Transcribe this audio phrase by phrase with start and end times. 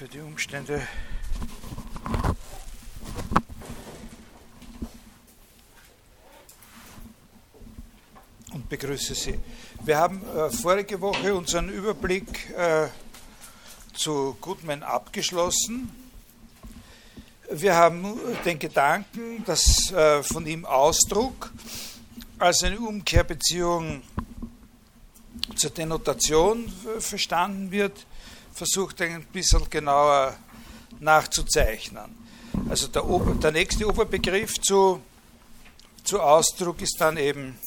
[0.00, 0.80] für die Umstände
[8.54, 9.38] und begrüße Sie.
[9.84, 12.86] Wir haben äh, vorige Woche unseren Überblick äh,
[13.92, 15.90] zu Goodman abgeschlossen.
[17.50, 21.52] Wir haben den Gedanken, dass äh, von ihm Ausdruck
[22.38, 24.00] als eine Umkehrbeziehung
[25.56, 28.06] zur Denotation äh, verstanden wird,
[28.52, 30.36] versucht ein bisschen genauer
[31.00, 32.16] nachzuzeichnen.
[32.68, 35.00] Also der, Ober, der nächste Oberbegriff zu,
[36.04, 37.58] zu Ausdruck ist dann eben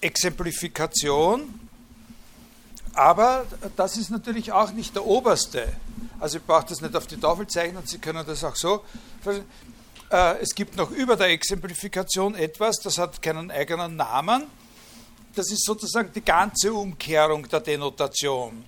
[0.00, 1.60] Exemplifikation,
[2.92, 5.72] aber das ist natürlich auch nicht der oberste.
[6.18, 8.84] Also ich brauche das nicht auf die Tafel zeichnen, Sie können das auch so.
[10.10, 14.44] Äh, es gibt noch über der Exemplifikation etwas, das hat keinen eigenen Namen.
[15.34, 18.64] Das ist sozusagen die ganze Umkehrung der Denotation.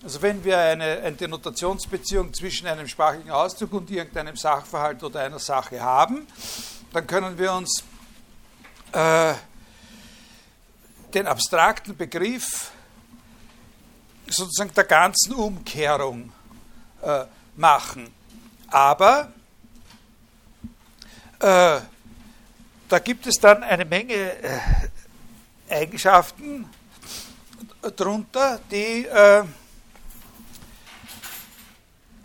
[0.00, 5.40] Also wenn wir eine, eine Denotationsbeziehung zwischen einem sprachlichen Ausdruck und irgendeinem Sachverhalt oder einer
[5.40, 6.24] Sache haben,
[6.92, 7.82] dann können wir uns
[8.92, 9.34] äh,
[11.12, 12.70] den abstrakten Begriff
[14.28, 16.32] sozusagen der ganzen Umkehrung
[17.02, 17.24] äh,
[17.56, 18.08] machen.
[18.68, 19.32] Aber
[21.40, 21.80] äh,
[22.88, 24.60] da gibt es dann eine Menge äh,
[25.68, 26.68] Eigenschaften
[27.96, 29.42] drunter, die, äh,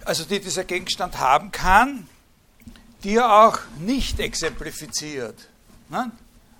[0.05, 2.07] also die dieser Gegenstand haben kann,
[3.03, 5.49] die er auch nicht exemplifiziert.
[5.89, 6.11] Ne?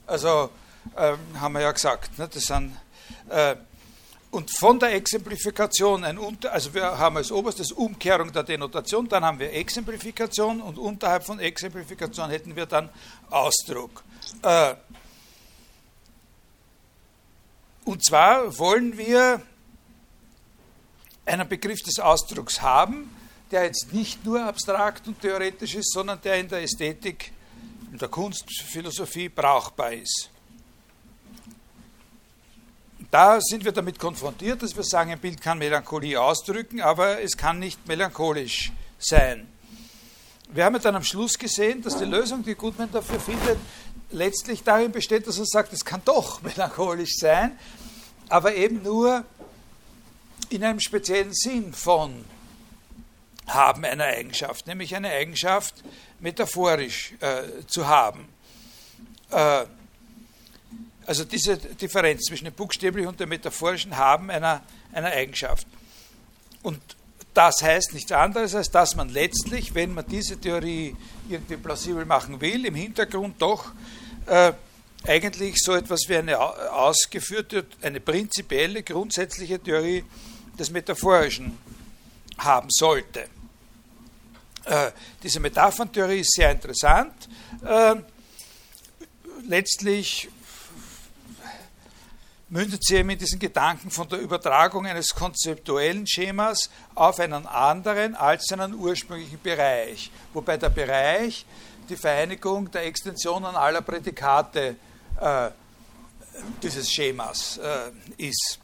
[0.06, 0.50] Also
[0.98, 2.28] ähm, haben wir ja gesagt, ne?
[2.28, 2.76] das sind
[3.30, 3.56] äh,
[4.32, 9.24] und von der Exemplifikation ein Unter, also wir haben als oberstes Umkehrung der Denotation, dann
[9.24, 12.90] haben wir Exemplifikation und unterhalb von Exemplifikation hätten wir dann
[13.30, 14.04] Ausdruck.
[14.42, 14.74] Äh,
[17.86, 19.42] und zwar wollen wir
[21.26, 23.13] einen Begriff des Ausdrucks haben,
[23.52, 27.32] der jetzt nicht nur abstrakt und theoretisch ist, sondern der in der Ästhetik,
[27.92, 30.30] in der Kunstphilosophie brauchbar ist.
[33.12, 37.38] Da sind wir damit konfrontiert, dass wir sagen, ein Bild kann Melancholie ausdrücken, aber es
[37.38, 39.48] kann nicht melancholisch sein.
[40.52, 43.60] Wir haben dann am Schluss gesehen, dass die Lösung, die Goodman dafür findet,
[44.10, 47.58] letztlich darin besteht, dass er sagt, es kann doch melancholisch sein,
[48.30, 49.24] aber eben nur
[50.50, 52.26] in einem speziellen Sinn von
[53.48, 55.76] haben einer Eigenschaft, nämlich eine Eigenschaft
[56.20, 58.28] metaphorisch äh, zu haben.
[59.32, 59.66] Äh,
[61.06, 65.68] also diese Differenz zwischen dem buchstäblichen und dem metaphorischen Haben einer, einer Eigenschaft.
[66.62, 66.80] Und
[67.34, 70.96] das heißt nichts anderes, als dass man letztlich, wenn man diese Theorie
[71.30, 73.72] irgendwie plausibel machen will, im Hintergrund doch
[74.28, 74.54] äh,
[75.06, 80.06] eigentlich so etwas wie eine ausgeführte, eine prinzipielle, grundsätzliche Theorie
[80.58, 81.58] des Metaphorischen
[82.38, 83.28] haben sollte.
[84.66, 87.14] Äh, diese Metapherntheorie ist sehr interessant.
[87.66, 87.96] Äh,
[89.48, 90.30] letztlich
[92.54, 98.16] mündet sie eben in diesen Gedanken von der Übertragung eines konzeptuellen Schemas auf einen anderen
[98.16, 101.46] als seinen ursprünglichen Bereich, wobei der Bereich
[101.90, 104.76] die Vereinigung der Extensionen aller Prädikate
[105.20, 105.50] äh,
[106.62, 108.60] dieses Schemas äh, ist.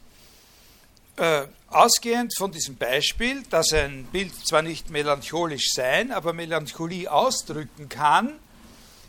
[1.20, 7.90] Äh, ausgehend von diesem Beispiel, dass ein Bild zwar nicht melancholisch sein, aber Melancholie ausdrücken
[7.90, 8.38] kann,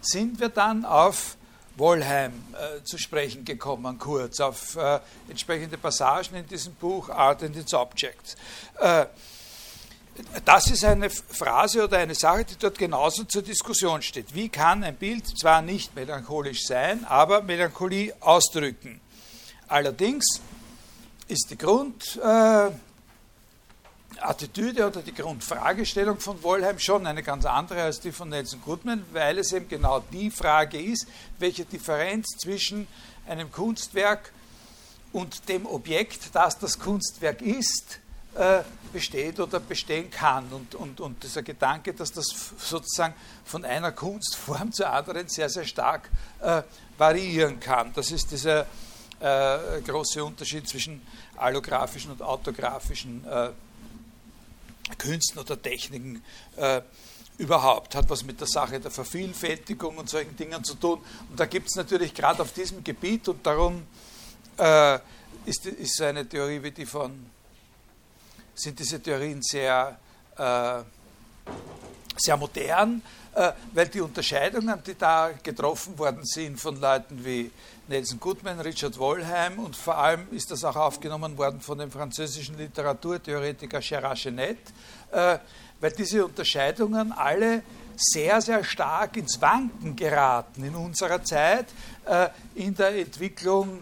[0.01, 1.38] sind wir dann auf
[1.77, 4.99] Wollheim äh, zu sprechen gekommen, kurz, auf äh,
[5.29, 8.35] entsprechende Passagen in diesem Buch Art and its Objects.
[8.81, 9.05] Äh,
[10.43, 14.35] das ist eine Phrase oder eine Sache, die dort genauso zur Diskussion steht.
[14.35, 18.99] Wie kann ein Bild zwar nicht melancholisch sein, aber Melancholie ausdrücken?
[19.69, 20.41] Allerdings
[21.31, 22.69] ist die Grund, äh,
[24.24, 29.40] oder die Grundfragestellung von Wollheim schon eine ganz andere als die von Nelson Goodman, weil
[29.40, 31.08] es eben genau die Frage ist,
[31.40, 32.86] welche Differenz zwischen
[33.28, 34.34] einem Kunstwerk
[35.14, 38.00] und dem Objekt, das das Kunstwerk ist,
[38.36, 38.59] äh,
[38.91, 40.52] besteht oder bestehen kann.
[40.52, 42.26] Und, und, und dieser Gedanke, dass das
[42.58, 43.14] sozusagen
[43.46, 46.09] von einer Kunstform zur anderen sehr, sehr stark
[46.41, 46.61] äh,
[46.97, 47.94] variieren kann.
[47.94, 48.67] Das ist dieser
[49.22, 51.02] äh, große Unterschied zwischen
[51.38, 53.50] allografischen und autografischen äh,
[54.97, 56.23] Künsten oder Techniken
[56.58, 56.82] äh,
[57.38, 57.96] überhaupt.
[57.96, 61.00] Hat was mit der Sache der Vervielfältigung und solchen Dingen zu tun.
[61.29, 63.84] Und da gibt es natürlich gerade auf diesem Gebiet und darum
[64.58, 65.00] äh,
[65.46, 67.26] ist, ist eine Theorie wie die von,
[68.53, 69.97] sind diese Theorien sehr
[70.38, 70.84] äh,
[72.17, 73.02] sehr modern,
[73.73, 77.49] weil die Unterscheidungen, die da getroffen worden sind von Leuten wie
[77.87, 82.57] Nelson Goodman, Richard Wollheim und vor allem ist das auch aufgenommen worden von dem französischen
[82.57, 84.59] Literaturtheoretiker Gérard Genet,
[85.11, 85.37] äh,
[85.79, 87.63] weil diese Unterscheidungen alle
[87.97, 91.67] sehr, sehr stark ins Wanken geraten in unserer Zeit,
[92.05, 93.81] äh, in der Entwicklung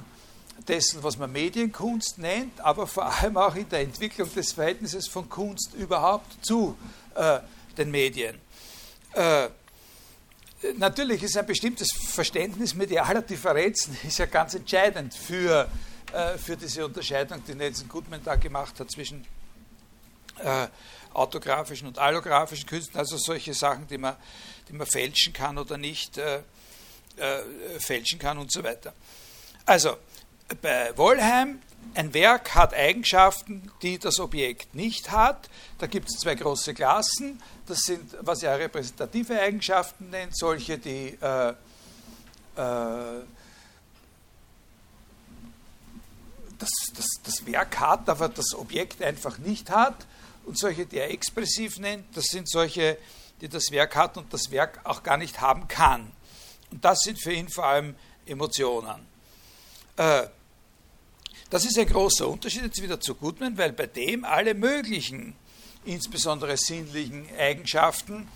[0.68, 5.30] dessen, was man Medienkunst nennt, aber vor allem auch in der Entwicklung des Verhältnisses von
[5.30, 6.76] Kunst überhaupt zu
[7.16, 7.40] äh,
[7.78, 8.36] den Medien.
[9.14, 9.50] Äh,
[10.78, 15.70] natürlich ist ein bestimmtes Verständnis medialer Differenzen ist ja ganz entscheidend für,
[16.14, 19.26] äh, für diese Unterscheidung, die Nelson Goodman da gemacht hat zwischen
[20.44, 20.68] äh,
[21.14, 24.16] autografischen und allografischen Künsten, also solche Sachen, die man,
[24.68, 26.42] die man fälschen kann oder nicht äh,
[27.18, 27.42] äh,
[27.80, 28.94] fälschen kann und so weiter.
[29.66, 29.98] Also,
[30.62, 31.62] bei Wollheim,
[31.94, 35.50] ein Werk hat Eigenschaften, die das Objekt nicht hat.
[35.80, 37.42] Da gibt es zwei große Klassen.
[37.66, 41.54] Das sind, was er repräsentative Eigenschaften nennt, solche, die äh, äh,
[46.60, 50.06] das, das, das Werk hat, aber das Objekt einfach nicht hat
[50.46, 52.98] und solche, die er expressiv nennt, das sind solche,
[53.42, 56.12] die das Werk hat und das Werk auch gar nicht haben kann.
[56.72, 59.08] Und das sind für ihn vor allem Emotionen.
[59.96, 60.28] Äh,
[61.50, 65.36] das ist ein großer Unterschied jetzt wieder zu Goodman, weil bei dem alle möglichen,
[65.86, 68.28] insbesondere sinnlichen Eigenschaften,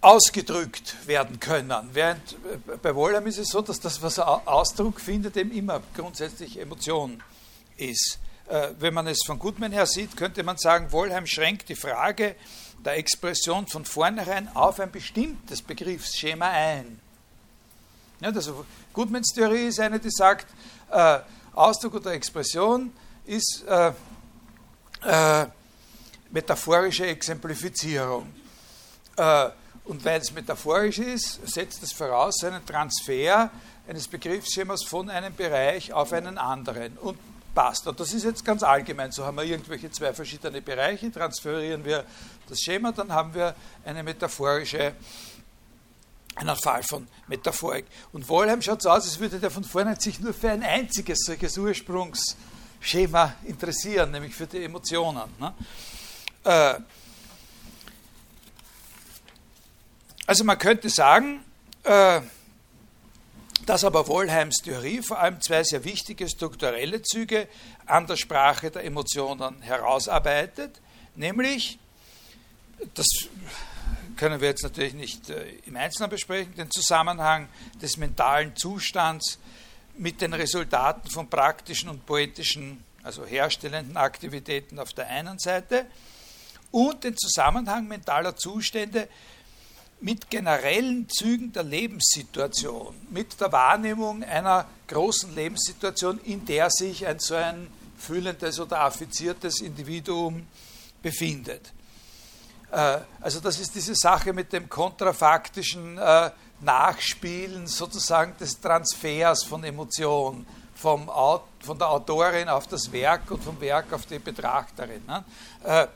[0.00, 1.72] ausgedrückt werden können.
[1.92, 6.60] Während äh, bei Wollheim ist es so, dass das, was Ausdruck findet, eben immer grundsätzlich
[6.60, 7.22] Emotion
[7.78, 8.18] ist.
[8.48, 12.36] Äh, wenn man es von Goodman her sieht, könnte man sagen, Wollheim schränkt die Frage
[12.84, 17.00] der Expression von vornherein auf ein bestimmtes Begriffsschema ein.
[18.20, 20.46] Ja, also Goodmans Theorie ist eine, die sagt,
[20.90, 21.20] äh,
[21.54, 22.92] Ausdruck oder Expression
[23.24, 23.92] ist äh,
[25.04, 25.46] äh,
[26.30, 28.32] metaphorische Exemplifizierung.
[29.16, 29.48] Äh,
[29.84, 33.50] und weil es metaphorisch ist, setzt es voraus einen Transfer
[33.86, 36.96] eines Begriffsschemas von einem Bereich auf einen anderen.
[36.98, 37.18] Und
[37.54, 37.86] passt.
[37.86, 39.12] Und das ist jetzt ganz allgemein.
[39.12, 42.04] So haben wir irgendwelche zwei verschiedene Bereiche, transferieren wir
[42.48, 43.54] das Schema, dann haben wir
[43.84, 44.92] eine metaphorische,
[46.36, 47.86] einen Fall von Metaphorik.
[48.12, 51.20] Und Wollheim schaut so aus, als würde der von vornherein sich nur für ein einziges
[51.20, 55.30] solches Ursprungsschema interessieren, nämlich für die Emotionen.
[55.38, 55.54] Ne?
[56.44, 56.74] Äh,
[60.26, 61.44] also man könnte sagen,
[61.84, 62.20] äh,
[63.66, 67.48] dass aber Wollheims Theorie vor allem zwei sehr wichtige strukturelle Züge
[67.86, 70.80] an der Sprache der Emotionen herausarbeitet,
[71.14, 71.78] nämlich,
[72.94, 73.06] das
[74.16, 77.48] können wir jetzt natürlich nicht äh, im Einzelnen besprechen, den Zusammenhang
[77.80, 79.38] des mentalen Zustands
[79.96, 85.86] mit den Resultaten von praktischen und poetischen, also herstellenden Aktivitäten auf der einen Seite
[86.70, 89.08] und den Zusammenhang mentaler Zustände
[90.00, 97.18] mit generellen Zügen der Lebenssituation, mit der Wahrnehmung einer großen Lebenssituation, in der sich ein
[97.20, 100.46] so ein fühlendes oder affiziertes Individuum
[101.00, 101.72] befindet.
[102.74, 106.30] Äh, also das ist diese Sache mit dem kontrafaktischen äh,
[106.60, 111.08] Nachspielen sozusagen des Transfers von Emotionen vom,
[111.60, 115.04] von der Autorin auf das Werk und vom Werk auf die Betrachterin.
[115.06, 115.24] Ne?
[115.62, 115.86] Äh,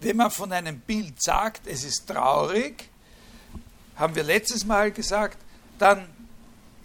[0.00, 2.88] wenn man von einem Bild sagt, es ist traurig,
[3.96, 5.38] haben wir letztes Mal gesagt,
[5.76, 6.08] dann,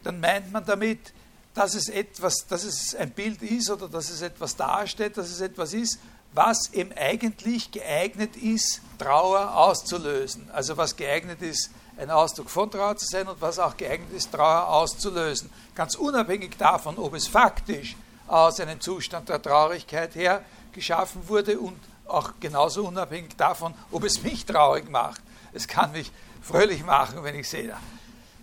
[0.04, 1.14] dann meint man damit,
[1.54, 5.42] dass es etwas, dass es ein Bild ist oder dass es etwas darstellt, dass es
[5.42, 6.00] etwas ist,
[6.34, 10.50] was eben eigentlich geeignet ist, Trauer auszulösen.
[10.52, 14.32] Also was geeignet ist, ein Ausdruck von Trauer zu sein und was auch geeignet ist,
[14.32, 15.50] Trauer auszulösen.
[15.76, 17.96] Ganz unabhängig davon, ob es faktisch
[18.28, 21.78] aus einem Zustand der Traurigkeit her geschaffen wurde und
[22.08, 25.22] auch genauso unabhängig davon, ob es mich traurig macht.
[25.54, 27.76] Es kann mich fröhlich machen, wenn ich sehe,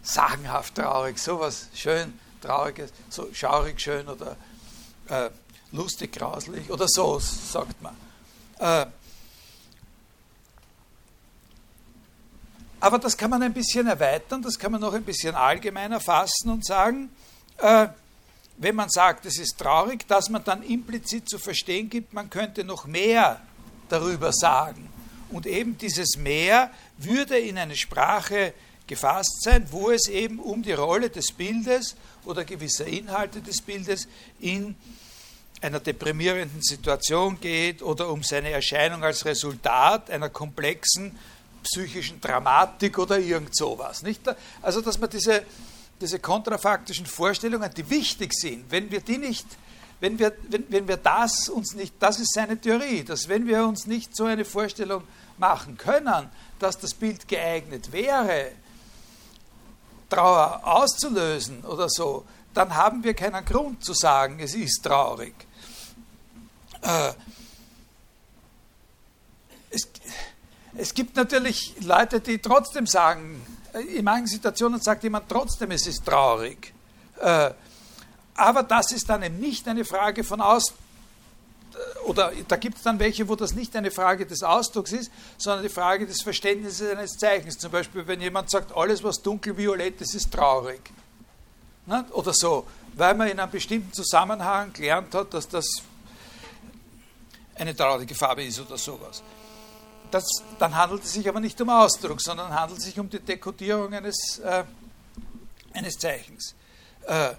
[0.02, 4.36] sagenhaft traurig, sowas schön trauriges, so schaurig schön oder
[5.08, 5.30] äh,
[5.72, 7.94] lustig grauslich oder so, sagt man.
[8.58, 8.86] Äh,
[12.80, 16.50] aber das kann man ein bisschen erweitern, das kann man noch ein bisschen allgemeiner fassen
[16.50, 17.10] und sagen,
[17.58, 17.88] äh,
[18.56, 22.64] wenn man sagt, es ist traurig, dass man dann implizit zu verstehen gibt, man könnte
[22.64, 23.40] noch mehr
[23.88, 24.88] darüber sagen.
[25.30, 28.52] Und eben dieses Mehr würde in eine Sprache
[28.86, 34.08] gefasst sein, wo es eben um die Rolle des Bildes oder gewisser Inhalte des Bildes
[34.40, 34.74] in
[35.60, 41.16] einer deprimierenden Situation geht oder um seine Erscheinung als Resultat einer komplexen
[41.62, 44.02] psychischen Dramatik oder irgend sowas.
[44.02, 44.22] Nicht?
[44.62, 45.42] Also, dass man diese,
[46.00, 49.46] diese kontrafaktischen Vorstellungen, die wichtig sind, wenn wir die nicht
[50.00, 53.64] wenn wir, wenn, wenn wir das uns nicht, das ist seine Theorie, dass wenn wir
[53.66, 55.02] uns nicht so eine Vorstellung
[55.38, 58.52] machen können, dass das Bild geeignet wäre,
[60.08, 65.34] Trauer auszulösen oder so, dann haben wir keinen Grund zu sagen, es ist traurig.
[66.82, 67.12] Äh,
[69.70, 69.88] es,
[70.76, 75.86] es gibt natürlich Leute, die trotzdem sagen, äh, in manchen Situationen sagt jemand trotzdem, es
[75.86, 76.72] ist traurig.
[77.20, 77.50] Äh,
[78.34, 80.72] aber das ist dann eben nicht eine Frage von Aus,
[82.04, 85.62] oder da gibt es dann welche, wo das nicht eine Frage des Ausdrucks ist, sondern
[85.62, 87.58] die Frage des Verständnisses eines Zeichens.
[87.58, 90.80] Zum Beispiel, wenn jemand sagt, alles, was dunkelviolett ist, ist traurig.
[91.86, 92.04] Ne?
[92.12, 95.66] Oder so, weil man in einem bestimmten Zusammenhang gelernt hat, dass das
[97.60, 99.22] eine traurige Farbe ist oder sowas.
[100.10, 100.24] Das,
[100.58, 103.92] dann handelt es sich aber nicht um Ausdruck, sondern handelt es sich um die Dekodierung
[103.92, 104.64] eines, äh,
[105.72, 106.54] eines Zeichens.
[107.06, 107.30] Äh,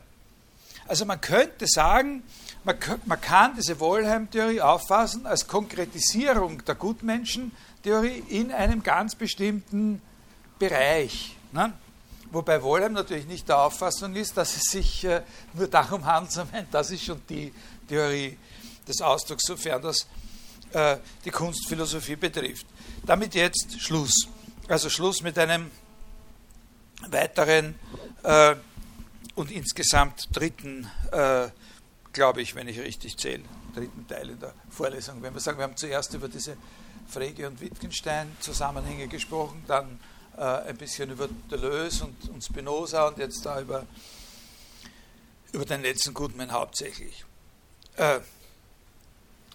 [0.87, 2.23] also man könnte sagen,
[2.63, 10.01] man, man kann diese Wohlheim-Theorie auffassen als Konkretisierung der Gutmenschen-Theorie in einem ganz bestimmten
[10.59, 11.35] Bereich.
[11.51, 11.73] Ne?
[12.31, 15.23] Wobei Wohlheim natürlich nicht der Auffassung ist, dass es sich äh,
[15.53, 17.51] nur darum handelt, sondern das ist schon die
[17.89, 18.37] Theorie
[18.91, 20.07] des Ausdrucks, sofern das
[20.73, 22.65] äh, die Kunstphilosophie betrifft.
[23.05, 24.27] Damit jetzt Schluss.
[24.67, 25.71] Also Schluss mit einem
[27.07, 27.79] weiteren
[28.23, 28.55] äh,
[29.35, 31.49] und insgesamt dritten äh,
[32.13, 33.43] glaube ich, wenn ich richtig zähle,
[33.73, 35.21] dritten Teil in der Vorlesung.
[35.21, 36.57] Wenn wir sagen, wir haben zuerst über diese
[37.07, 39.99] Frege und Wittgenstein-Zusammenhänge gesprochen, dann
[40.37, 43.85] äh, ein bisschen über Deleuze und, und Spinoza und jetzt da über,
[45.51, 47.25] über den letzten Gutmann hauptsächlich.
[47.97, 48.19] Äh,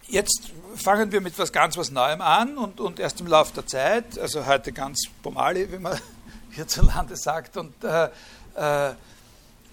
[0.07, 3.67] jetzt fangen wir mit etwas ganz was Neuem an und, und erst im Laufe der
[3.67, 5.99] Zeit, also heute ganz Pomali, wie man
[6.51, 8.09] hierzulande sagt, und äh,
[8.55, 8.93] äh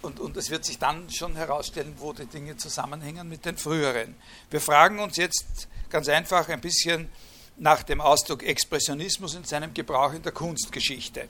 [0.03, 4.15] und, und es wird sich dann schon herausstellen, wo die Dinge zusammenhängen mit den früheren.
[4.51, 7.09] Wir fragen uns jetzt ganz einfach ein bisschen
[7.57, 11.29] nach dem Ausdruck Expressionismus in seinem Gebrauch in der Kunstgeschichte.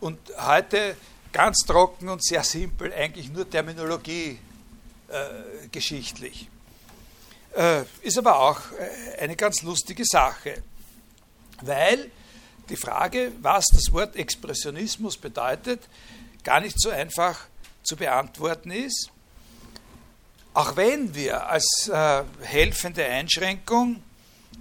[0.00, 0.96] Und heute
[1.32, 4.38] ganz trocken und sehr simpel, eigentlich nur Terminologie
[5.08, 6.48] äh, geschichtlich.
[7.54, 10.62] Äh, ist aber auch äh, eine ganz lustige Sache,
[11.62, 12.10] weil
[12.68, 15.88] die Frage, was das Wort Expressionismus bedeutet,
[16.42, 17.46] gar nicht so einfach
[17.84, 19.10] zu beantworten ist.
[20.52, 24.02] Auch wenn wir als äh, helfende Einschränkung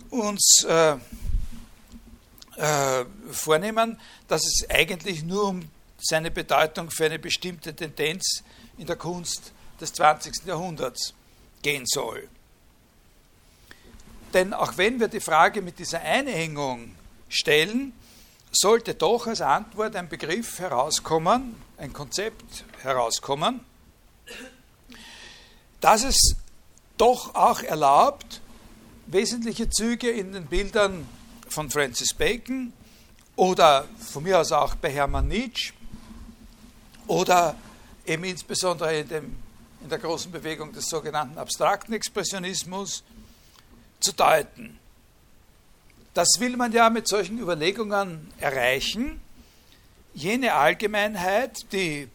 [0.09, 0.95] uns äh,
[2.57, 5.69] äh, vornehmen, dass es eigentlich nur um
[5.99, 8.43] seine Bedeutung für eine bestimmte Tendenz
[8.77, 10.45] in der Kunst des 20.
[10.45, 11.13] Jahrhunderts
[11.61, 12.27] gehen soll.
[14.33, 16.95] Denn auch wenn wir die Frage mit dieser Einhängung
[17.29, 17.93] stellen,
[18.51, 23.61] sollte doch als Antwort ein Begriff herauskommen, ein Konzept herauskommen,
[25.81, 26.35] das es
[26.97, 28.41] doch auch erlaubt,
[29.07, 31.07] wesentliche Züge in den Bildern
[31.49, 32.73] von Francis Bacon
[33.35, 35.73] oder von mir aus auch bei Hermann Nietzsche
[37.07, 37.55] oder
[38.05, 39.35] eben insbesondere in, dem,
[39.81, 43.03] in der großen Bewegung des sogenannten abstrakten Expressionismus
[44.03, 44.77] zu deuten.
[46.13, 49.19] Das will man ja mit solchen Überlegungen erreichen.
[50.13, 52.07] Jene Allgemeinheit, die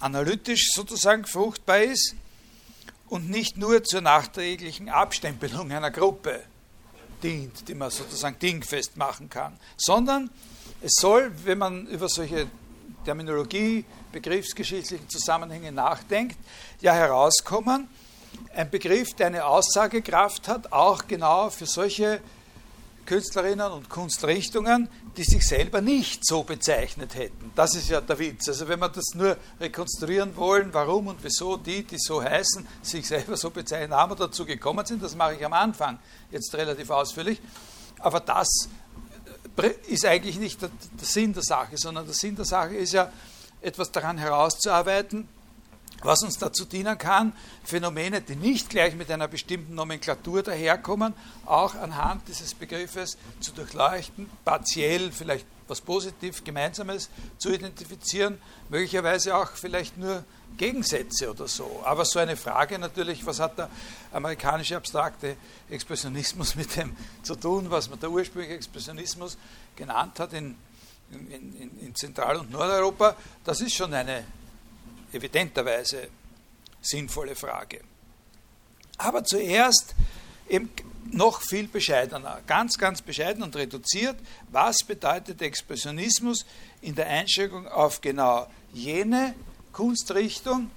[0.00, 2.14] analytisch sozusagen fruchtbar ist
[3.08, 6.42] und nicht nur zur nachträglichen Abstempelung einer Gruppe
[7.22, 10.28] dient, die man sozusagen dingfest machen kann, sondern
[10.82, 12.48] es soll, wenn man über solche
[13.04, 16.36] Terminologie, begriffsgeschichtlichen Zusammenhänge nachdenkt,
[16.80, 17.88] ja herauskommen,
[18.54, 22.20] ein Begriff, der eine Aussagekraft hat, auch genau für solche
[23.06, 27.50] Künstlerinnen und Kunstrichtungen, die sich selber nicht so bezeichnet hätten.
[27.56, 28.48] Das ist ja der Witz.
[28.48, 33.06] Also wenn wir das nur rekonstruieren wollen, warum und wieso die, die so heißen, sich
[33.06, 35.98] selber so bezeichnen, haben wir dazu gekommen sind, das mache ich am Anfang
[36.30, 37.40] jetzt relativ ausführlich.
[37.98, 38.68] Aber das
[39.88, 40.70] ist eigentlich nicht der
[41.00, 43.10] Sinn der Sache, sondern der Sinn der Sache ist ja,
[43.62, 45.28] etwas daran herauszuarbeiten,
[46.02, 47.32] was uns dazu dienen kann,
[47.64, 51.14] Phänomene, die nicht gleich mit einer bestimmten Nomenklatur daherkommen,
[51.46, 59.52] auch anhand dieses Begriffes zu durchleuchten, partiell vielleicht was positiv Gemeinsames zu identifizieren, möglicherweise auch
[59.52, 60.24] vielleicht nur
[60.56, 61.80] Gegensätze oder so.
[61.84, 63.70] Aber so eine Frage natürlich, was hat der
[64.12, 65.36] amerikanische abstrakte
[65.70, 69.38] Expressionismus mit dem zu tun, was man der ursprüngliche Expressionismus
[69.76, 70.56] genannt hat in,
[71.10, 74.24] in, in, Zentral- und Nordeuropa, das ist schon eine
[75.12, 76.08] evidenterweise
[76.80, 77.80] sinnvolle Frage.
[78.98, 79.94] Aber zuerst
[80.48, 80.70] eben
[81.10, 84.16] noch viel bescheidener, ganz, ganz bescheiden und reduziert,
[84.50, 86.44] was bedeutet Expressionismus
[86.80, 89.34] in der Einschränkung auf genau jene
[89.72, 90.70] Kunstrichtung,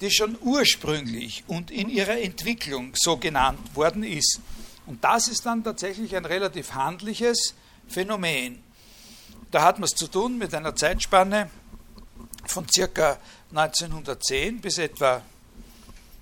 [0.00, 4.40] die schon ursprünglich und in ihrer Entwicklung so genannt worden ist.
[4.86, 7.54] Und das ist dann tatsächlich ein relativ handliches
[7.86, 8.62] Phänomen.
[9.50, 11.50] Da hat man es zu tun mit einer Zeitspanne
[12.46, 13.18] von circa
[13.50, 15.22] 1910 bis etwa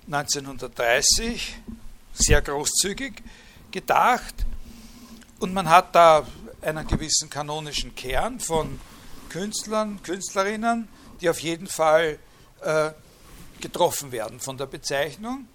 [0.07, 1.57] 1930,
[2.13, 3.23] sehr großzügig
[3.71, 4.33] gedacht.
[5.39, 6.27] Und man hat da
[6.61, 8.79] einen gewissen kanonischen Kern von
[9.29, 10.87] Künstlern, Künstlerinnen,
[11.21, 12.17] die auf jeden Fall
[12.61, 12.91] äh,
[13.61, 15.47] getroffen werden von der Bezeichnung.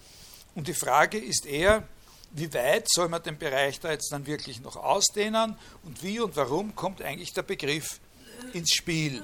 [0.54, 1.82] Und die Frage ist eher,
[2.30, 6.36] wie weit soll man den Bereich da jetzt dann wirklich noch ausdehnen und wie und
[6.36, 8.00] warum kommt eigentlich der Begriff
[8.52, 9.22] ins Spiel?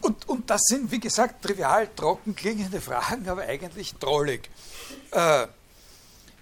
[0.00, 4.48] Und, und das sind, wie gesagt, trivial trocken klingende Fragen, aber eigentlich drollig.
[5.10, 5.46] Äh,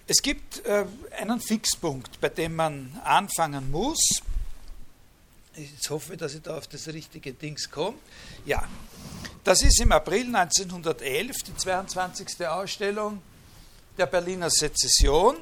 [0.05, 0.85] es gibt äh,
[1.17, 4.21] einen Fixpunkt, bei dem man anfangen muss.
[5.55, 7.97] Ich hoffe, dass ich da auf das richtige Dings komme.
[8.45, 8.63] Ja,
[9.43, 12.47] das ist im April 1911 die 22.
[12.47, 13.21] Ausstellung
[13.97, 15.37] der Berliner Sezession.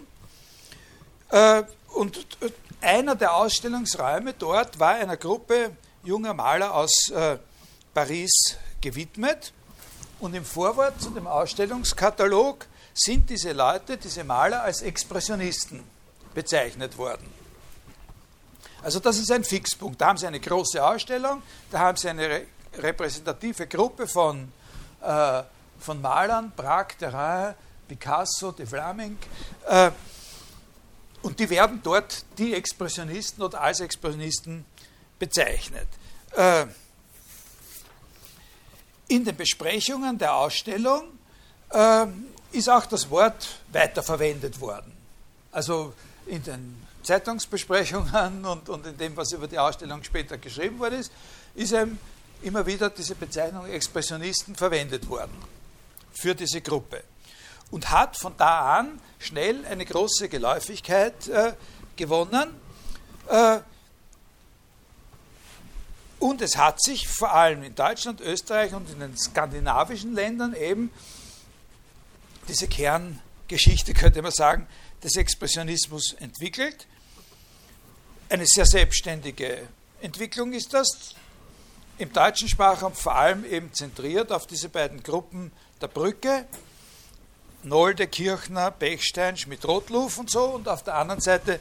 [1.29, 2.25] Äh, und
[2.81, 5.71] einer der Ausstellungsräume dort war einer Gruppe
[6.03, 7.37] junger Maler aus äh,
[7.95, 9.51] Paris gewidmet.
[10.19, 15.83] Und im Vorwort zu dem Ausstellungskatalog sind diese Leute, diese Maler als Expressionisten
[16.33, 17.25] bezeichnet worden.
[18.83, 19.99] Also das ist ein Fixpunkt.
[19.99, 22.43] Da haben Sie eine große Ausstellung, da haben Sie eine
[22.77, 24.51] repräsentative Gruppe von,
[25.01, 25.43] äh,
[25.79, 27.55] von Malern, Braque, Terrain,
[27.87, 29.17] Picasso, de Flaming,
[29.67, 29.91] äh,
[31.21, 34.63] und die werden dort die Expressionisten oder als Expressionisten
[35.17, 35.87] bezeichnet.
[36.33, 36.67] Äh,
[39.07, 41.03] in den Besprechungen der Ausstellung
[41.69, 42.05] äh,
[42.51, 44.91] ist auch das Wort weiterverwendet worden.
[45.51, 45.93] Also
[46.25, 51.11] in den Zeitungsbesprechungen und, und in dem, was über die Ausstellung später geschrieben worden ist,
[51.53, 51.99] ist eben
[52.41, 55.35] immer wieder diese Bezeichnung Expressionisten verwendet worden
[56.11, 57.03] für diese Gruppe.
[57.71, 61.53] Und hat von da an schnell eine große Geläufigkeit äh,
[61.95, 62.49] gewonnen.
[63.27, 63.59] Äh,
[66.19, 70.91] und es hat sich vor allem in Deutschland, Österreich und in den skandinavischen Ländern eben
[72.47, 74.67] diese Kerngeschichte, könnte man sagen,
[75.03, 76.87] des Expressionismus entwickelt.
[78.29, 79.67] Eine sehr selbstständige
[80.01, 81.15] Entwicklung ist das.
[81.97, 85.51] Im deutschen Sprachraum vor allem eben zentriert auf diese beiden Gruppen
[85.81, 86.45] der Brücke,
[87.63, 91.59] Nolde, Kirchner, Bechstein, Schmidt-Rotluf und so, und auf der anderen Seite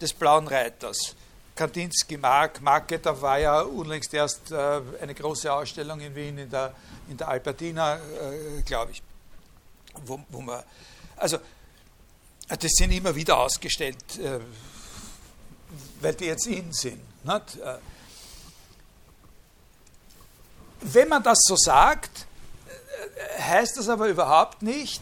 [0.00, 1.14] des Blauen Reiters.
[1.54, 6.74] Kandinsky, Mark, Market, war ja unlängst erst äh, eine große Ausstellung in Wien in der,
[7.08, 9.02] in der Albertina, äh, glaube ich
[10.04, 10.62] wo, wo man,
[11.16, 11.38] also
[12.48, 14.40] das sind immer wieder ausgestellt, äh,
[16.00, 17.00] weil die jetzt in sind.
[17.24, 17.58] Nicht?
[20.80, 22.26] Wenn man das so sagt,
[23.38, 25.00] heißt das aber überhaupt nicht,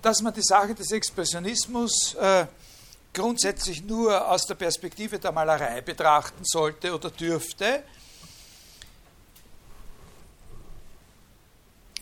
[0.00, 2.16] dass man die Sache des Expressionismus
[3.14, 7.82] grundsätzlich nur aus der Perspektive der Malerei betrachten sollte oder dürfte.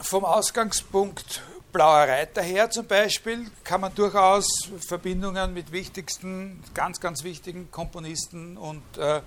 [0.00, 4.46] Vom Ausgangspunkt Blauer Reiter her zum Beispiel kann man durchaus
[4.86, 9.22] Verbindungen mit wichtigsten, ganz, ganz wichtigen Komponisten und, äh,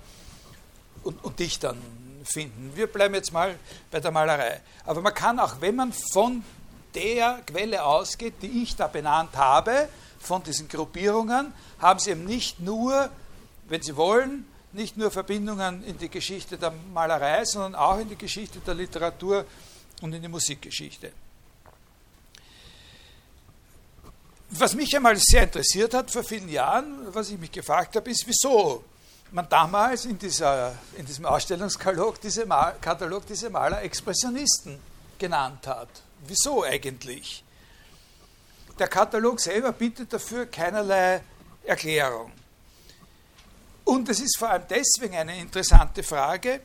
[1.02, 1.82] und, und, Dichtern
[2.24, 2.70] finden.
[2.76, 3.56] Wir bleiben jetzt mal
[3.90, 4.60] bei der Malerei.
[4.84, 6.44] Aber man kann auch, wenn man von
[6.94, 9.88] der Quelle ausgeht, die ich da benannt habe,
[10.26, 13.10] von diesen Gruppierungen, haben sie eben nicht nur,
[13.68, 18.16] wenn sie wollen, nicht nur Verbindungen in die Geschichte der Malerei, sondern auch in die
[18.16, 19.46] Geschichte der Literatur
[20.02, 21.12] und in die Musikgeschichte.
[24.50, 28.26] Was mich einmal sehr interessiert hat vor vielen Jahren, was ich mich gefragt habe, ist,
[28.26, 28.84] wieso
[29.32, 34.78] man damals in, dieser, in diesem Ausstellungskatalog diese, Mal, Katalog diese Maler Expressionisten
[35.18, 35.88] genannt hat.
[36.26, 37.42] Wieso eigentlich?
[38.78, 41.22] Der Katalog selber bietet dafür keinerlei
[41.64, 42.32] Erklärung.
[43.84, 46.60] Und es ist vor allem deswegen eine interessante Frage,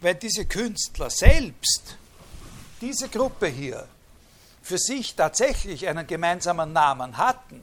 [0.00, 1.96] weil diese Künstler selbst,
[2.80, 3.86] diese Gruppe hier,
[4.62, 7.62] für sich tatsächlich einen gemeinsamen Namen hatten,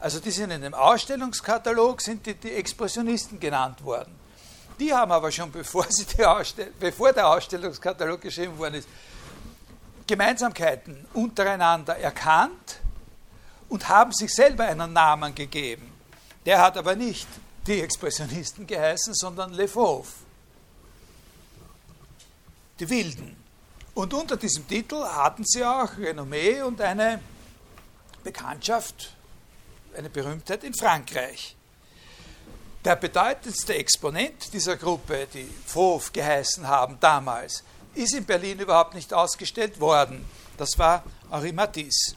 [0.00, 4.14] also die sind in dem Ausstellungskatalog, sind die, die Expressionisten genannt worden.
[4.78, 5.86] Die haben aber schon, bevor,
[6.80, 8.88] bevor der Ausstellungskatalog geschrieben worden ist,
[10.06, 12.80] Gemeinsamkeiten untereinander erkannt
[13.74, 15.92] und haben sich selber einen Namen gegeben.
[16.46, 17.26] Der hat aber nicht
[17.66, 20.12] die Expressionisten geheißen, sondern Le Fauve.
[22.78, 23.34] Die Wilden.
[23.94, 27.18] Und unter diesem Titel hatten sie auch Renommee und eine
[28.22, 29.12] Bekanntschaft,
[29.96, 31.56] eine Berühmtheit in Frankreich.
[32.84, 37.64] Der bedeutendste Exponent dieser Gruppe, die Fauve geheißen haben damals,
[37.96, 40.24] ist in Berlin überhaupt nicht ausgestellt worden.
[40.56, 42.14] Das war Henri Matisse.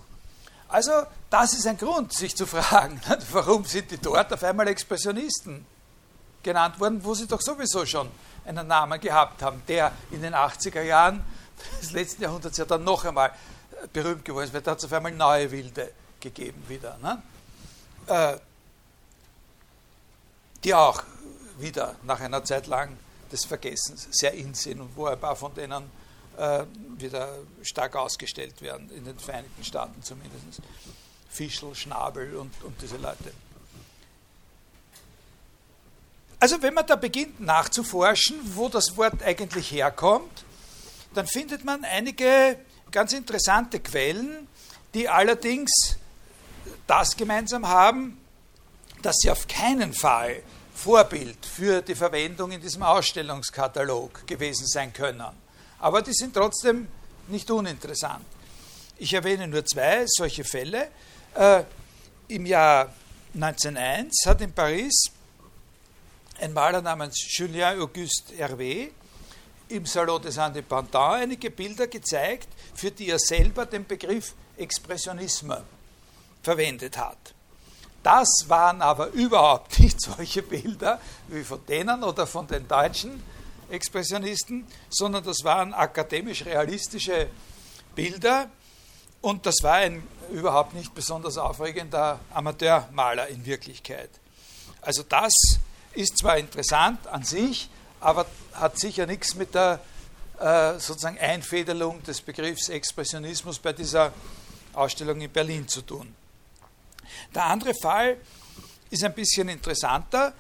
[0.70, 0.92] Also,
[1.30, 3.02] das ist ein Grund, sich zu fragen,
[3.32, 5.66] warum sind die dort auf einmal Expressionisten
[6.44, 8.10] genannt worden, wo sie doch sowieso schon
[8.46, 11.24] einen Namen gehabt haben, der in den 80er Jahren
[11.82, 13.32] des letzten Jahrhunderts ja dann noch einmal
[13.94, 16.98] berühmt geworden ist, weil da hat es auf einmal neue Wilde gegeben wieder.
[17.02, 17.22] Ne?
[18.08, 18.38] Äh,
[20.64, 21.04] die auch
[21.60, 22.98] wieder nach einer Zeit lang
[23.32, 25.90] des Vergessens sehr in sind und wo ein paar von denen
[26.38, 26.64] äh,
[26.98, 30.62] wieder stark ausgestellt werden, in den Vereinigten Staaten zumindest.
[31.30, 33.32] Fischl, Schnabel und, und diese Leute.
[36.40, 40.46] Also wenn man da beginnt nachzuforschen, wo das Wort eigentlich herkommt,
[41.14, 42.58] dann findet man einige
[42.92, 44.48] ganz interessante Quellen,
[44.94, 45.98] die allerdings
[46.86, 48.20] das gemeinsam haben,
[49.02, 50.44] dass sie auf keinen Fall
[50.76, 55.26] Vorbild für die Verwendung in diesem Ausstellungskatalog gewesen sein können.
[55.80, 56.88] Aber die sind trotzdem
[57.28, 58.26] nicht uninteressant.
[58.98, 60.90] Ich erwähne nur zwei solche Fälle.
[61.36, 61.64] Äh,
[62.30, 62.94] Im Jahr
[63.36, 65.12] 1901 hat in Paris
[66.40, 68.90] ein Maler namens Julien Auguste Hervé
[69.70, 75.64] im Salon des Indépendants einige Bilder gezeigt, für die er selber den Begriff Expressionisme
[76.42, 77.18] verwendet hat.
[78.02, 83.22] Das waren aber überhaupt nicht solche Bilder wie von denen oder von den deutschen
[83.70, 87.28] Expressionisten, sondern das waren akademisch-realistische
[87.96, 88.50] Bilder
[89.22, 94.10] und das war ein überhaupt nicht besonders aufregender Amateurmaler in Wirklichkeit.
[94.82, 95.34] Also das
[95.94, 99.80] ist zwar interessant an sich, aber hat sicher nichts mit der
[100.40, 104.14] äh, sozusagen Einfädelung des Begriffs Expressionismus bei dieser
[104.74, 106.14] Ausstellung in Berlin zu tun.
[107.34, 108.18] Der andere Fall
[108.90, 110.34] ist ein bisschen interessanter,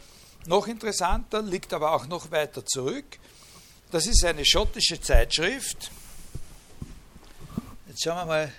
[0.47, 3.05] noch interessanter, liegt aber auch noch weiter zurück.
[3.91, 5.91] Das ist eine schottische Zeitschrift.
[7.87, 8.53] Jetzt schauen wir mal,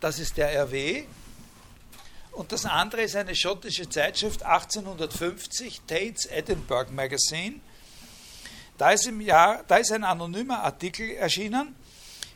[0.00, 1.04] das ist der RW.
[2.32, 7.60] Und das andere ist eine schottische Zeitschrift 1850, Tate's Edinburgh Magazine.
[8.76, 11.74] Da ist, im Jahr, da ist ein anonymer Artikel erschienen,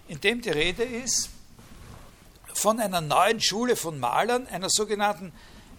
[0.09, 1.31] in dem die Rede ist
[2.53, 5.33] von einer neuen Schule von Malern, einer sogenannten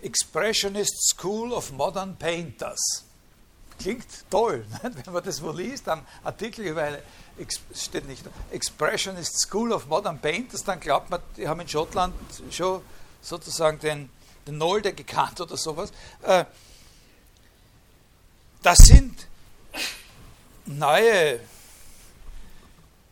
[0.03, 3.05] Expressionist School of Modern Painters.
[3.79, 7.01] Klingt toll, wenn man das wo liest, am Artikel über eine,
[7.73, 12.13] steht nicht, Expressionist School of Modern Painters, dann glaubt man, die haben in Schottland
[12.51, 12.81] schon
[13.21, 14.09] sozusagen den,
[14.45, 15.91] den Nolde gekannt oder sowas.
[16.21, 16.45] Äh,
[18.61, 19.27] das sind
[20.65, 21.39] neue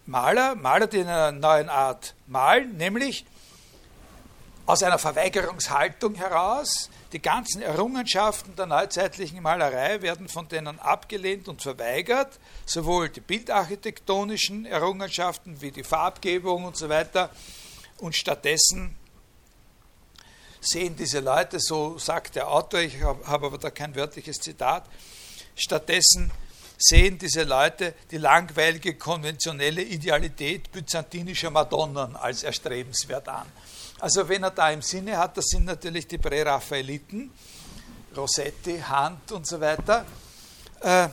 [0.06, 3.26] Maler, Maler, die in einer neuen Art malen, nämlich
[4.72, 6.90] aus einer Verweigerungshaltung heraus.
[7.12, 14.66] Die ganzen Errungenschaften der neuzeitlichen Malerei werden von denen abgelehnt und verweigert, sowohl die bildarchitektonischen
[14.66, 17.32] Errungenschaften wie die Farbgebung und so weiter.
[17.98, 18.96] Und stattdessen
[20.62, 24.86] sehen diese Leute, so sagt der Autor, ich habe aber da kein wörtliches Zitat,
[25.54, 26.32] stattdessen
[26.78, 33.52] sehen diese Leute die langweilige konventionelle Idealität byzantinischer Madonnen als erstrebenswert an.
[34.02, 37.32] Also wenn er da im Sinne hat, das sind natürlich die Präraffaeliten,
[38.18, 40.06] Rossetti, Hand und so weiter.
[40.82, 41.10] Äh, äh,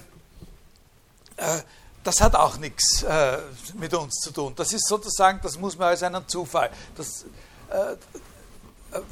[2.02, 3.40] das hat auch nichts äh,
[3.74, 4.54] mit uns zu tun.
[4.56, 6.70] Das ist sozusagen, das muss man als einen Zufall.
[6.96, 7.26] Das,
[7.70, 7.96] äh,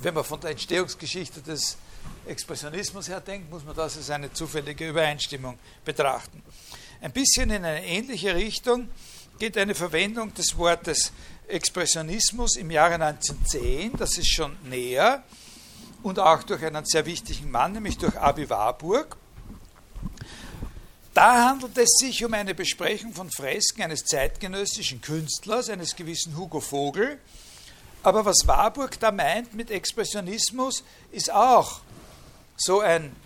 [0.01, 1.77] wenn man von der Entstehungsgeschichte des
[2.27, 6.43] Expressionismus her denkt, muss man das als eine zufällige Übereinstimmung betrachten.
[7.03, 8.89] Ein bisschen in eine ähnliche Richtung
[9.39, 11.13] geht eine Verwendung des Wortes
[11.49, 15.23] Expressionismus im Jahre 1910, das ist schon näher,
[16.03, 19.17] und auch durch einen sehr wichtigen Mann, nämlich durch Abi Warburg.
[21.15, 26.61] Da handelt es sich um eine Besprechung von Fresken eines zeitgenössischen Künstlers, eines gewissen Hugo
[26.61, 27.19] Vogel,
[28.03, 31.81] aber was Warburg da meint mit Expressionismus, ist auch
[32.57, 33.17] so ein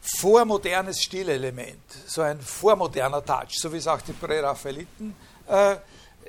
[0.00, 5.14] vormodernes Stilelement, so ein vormoderner Touch, so wie es auch die Präraffaeliten
[5.46, 5.76] äh,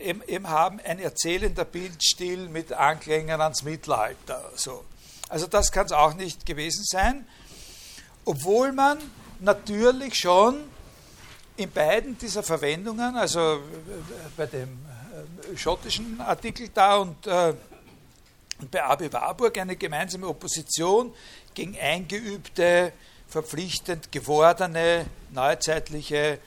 [0.02, 4.52] eben, eben, haben, ein erzählender Bildstil mit Anklängen ans Mittelalter.
[4.56, 4.84] So.
[5.30, 7.26] Also das kann es auch nicht gewesen sein,
[8.26, 8.98] obwohl man
[9.40, 10.64] natürlich schon
[11.58, 13.62] in beiden dieser Verwendungen, also
[14.36, 14.80] bei dem
[15.54, 17.54] äh, schottischen Artikel da und äh,
[18.70, 21.14] bei Abi Warburg eine gemeinsame Opposition
[21.54, 22.94] gegen eingeübte,
[23.28, 26.40] verpflichtend gewordene, neuzeitliche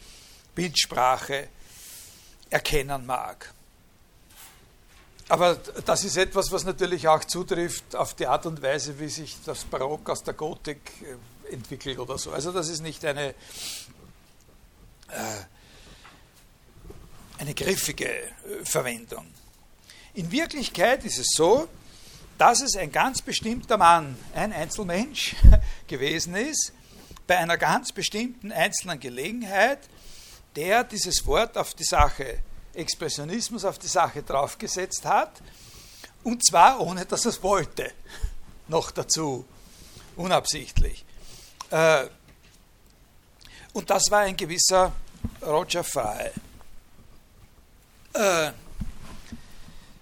[0.55, 1.49] Bildsprache
[2.51, 3.53] erkennen mag.
[5.29, 9.37] Aber das ist etwas, was natürlich auch zutrifft auf die Art und Weise, wie sich
[9.45, 12.33] das Barock aus der Gotik äh, entwickelt oder so.
[12.33, 13.35] Also das ist nicht eine, äh,
[17.39, 18.33] eine griffige äh,
[18.65, 19.27] Verwendung.
[20.13, 21.69] In Wirklichkeit ist es so,
[22.37, 25.37] dass es ein ganz bestimmter Mann, ein Einzelmensch
[25.87, 26.73] gewesen ist,
[27.27, 29.79] bei einer ganz bestimmten einzelnen Gelegenheit,
[30.57, 32.38] der dieses Wort auf die Sache
[32.75, 35.31] Expressionismus auf die Sache draufgesetzt hat,
[36.23, 37.93] und zwar ohne dass er es wollte,
[38.69, 39.45] noch dazu,
[40.17, 41.05] unabsichtlich.
[41.71, 42.07] Äh,
[43.73, 44.93] und das war ein gewisser
[45.43, 46.31] Roger Fry.
[48.14, 48.53] Äh,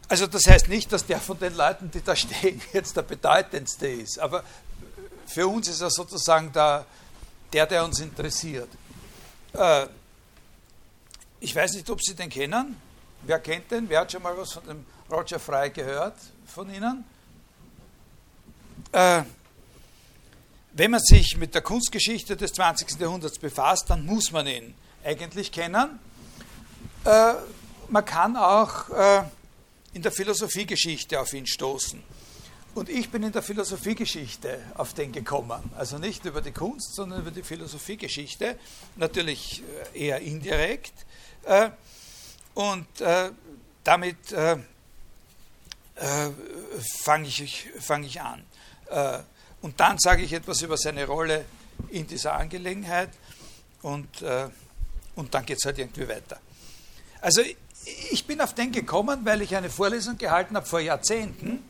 [0.09, 3.89] also das heißt nicht, dass der von den Leuten, die da stehen, jetzt der bedeutendste
[3.89, 4.45] ist, aber
[5.27, 6.85] für uns ist er sozusagen der,
[7.53, 8.69] der, der uns interessiert.
[11.45, 12.77] Ich weiß nicht, ob Sie den kennen.
[13.23, 13.89] Wer kennt den?
[13.89, 16.15] Wer hat schon mal was von dem Roger Fry gehört
[16.47, 17.03] von Ihnen?
[18.93, 19.25] Äh,
[20.71, 23.01] wenn man sich mit der Kunstgeschichte des 20.
[23.01, 25.99] Jahrhunderts befasst, dann muss man ihn eigentlich kennen.
[27.05, 27.33] Äh,
[27.89, 29.25] man kann auch äh,
[29.95, 32.01] in der Philosophiegeschichte auf ihn stoßen.
[32.77, 35.73] Und ich bin in der Philosophiegeschichte auf den gekommen.
[35.77, 38.57] Also nicht über die Kunst, sondern über die Philosophiegeschichte.
[38.95, 40.93] Natürlich äh, eher indirekt.
[41.45, 41.71] Äh,
[42.55, 43.31] und äh,
[43.85, 44.17] damit
[47.03, 48.43] fange ich, fang ich an.
[49.61, 51.45] und dann sage ich etwas über seine Rolle
[51.91, 53.11] in dieser Angelegenheit
[53.83, 54.09] und,
[55.15, 56.41] und dann geht es halt irgendwie weiter.
[57.21, 57.43] Also
[58.11, 61.63] ich bin auf den gekommen, weil ich eine Vorlesung gehalten habe vor Jahrzehnten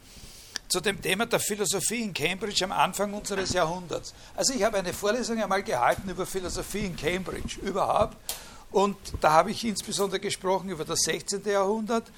[0.72, 4.14] zu dem Thema der Philosophie in Cambridge am Anfang unseres Jahrhunderts.
[4.34, 8.16] Also ich habe eine Vorlesung einmal gehalten über Philosophie in Cambridge überhaupt
[8.72, 11.44] und da habe ich insbesondere gesprochen über das 16.
[11.44, 12.10] Jahrhundert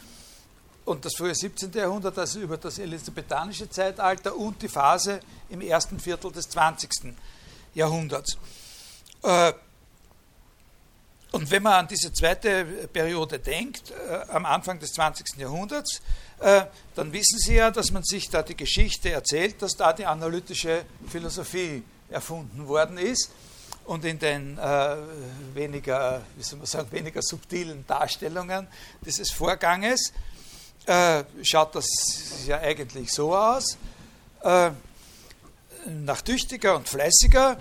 [0.84, 1.72] und das frühe 17.
[1.72, 7.14] Jahrhundert, also über das elisabethanische Zeitalter und die Phase im ersten Viertel des 20.
[7.74, 8.38] Jahrhunderts.
[9.22, 9.52] Äh,
[11.32, 15.36] und wenn man an diese zweite Periode denkt, äh, am Anfang des 20.
[15.38, 16.00] Jahrhunderts,
[16.38, 20.06] äh, dann wissen Sie ja, dass man sich da die Geschichte erzählt, dass da die
[20.06, 23.30] analytische Philosophie erfunden worden ist
[23.84, 24.96] und in den äh,
[25.54, 28.66] weniger, wie soll man sagen, weniger subtilen Darstellungen
[29.04, 30.12] dieses Vorganges
[30.86, 31.86] äh, schaut das
[32.46, 33.76] ja eigentlich so aus.
[34.42, 34.70] Äh,
[35.86, 37.58] nach tüchtiger und fleißiger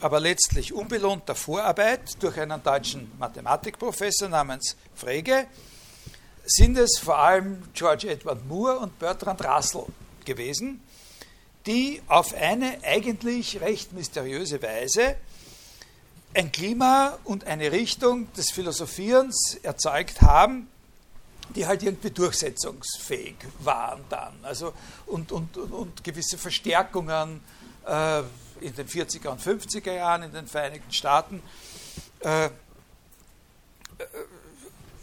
[0.00, 5.46] aber letztlich unbelohnter Vorarbeit durch einen deutschen Mathematikprofessor namens Frege
[6.44, 9.86] sind es vor allem George Edward Moore und Bertrand Russell
[10.26, 10.82] gewesen,
[11.66, 15.16] die auf eine eigentlich recht mysteriöse Weise
[16.34, 20.68] ein Klima und eine Richtung des Philosophierens erzeugt haben,
[21.54, 24.34] die halt irgendwie durchsetzungsfähig waren dann.
[24.42, 24.72] Also
[25.06, 27.40] und, und, und gewisse Verstärkungen
[27.86, 28.20] äh,
[28.60, 31.42] in den 40er und 50er Jahren in den Vereinigten Staaten
[32.20, 32.50] äh, äh,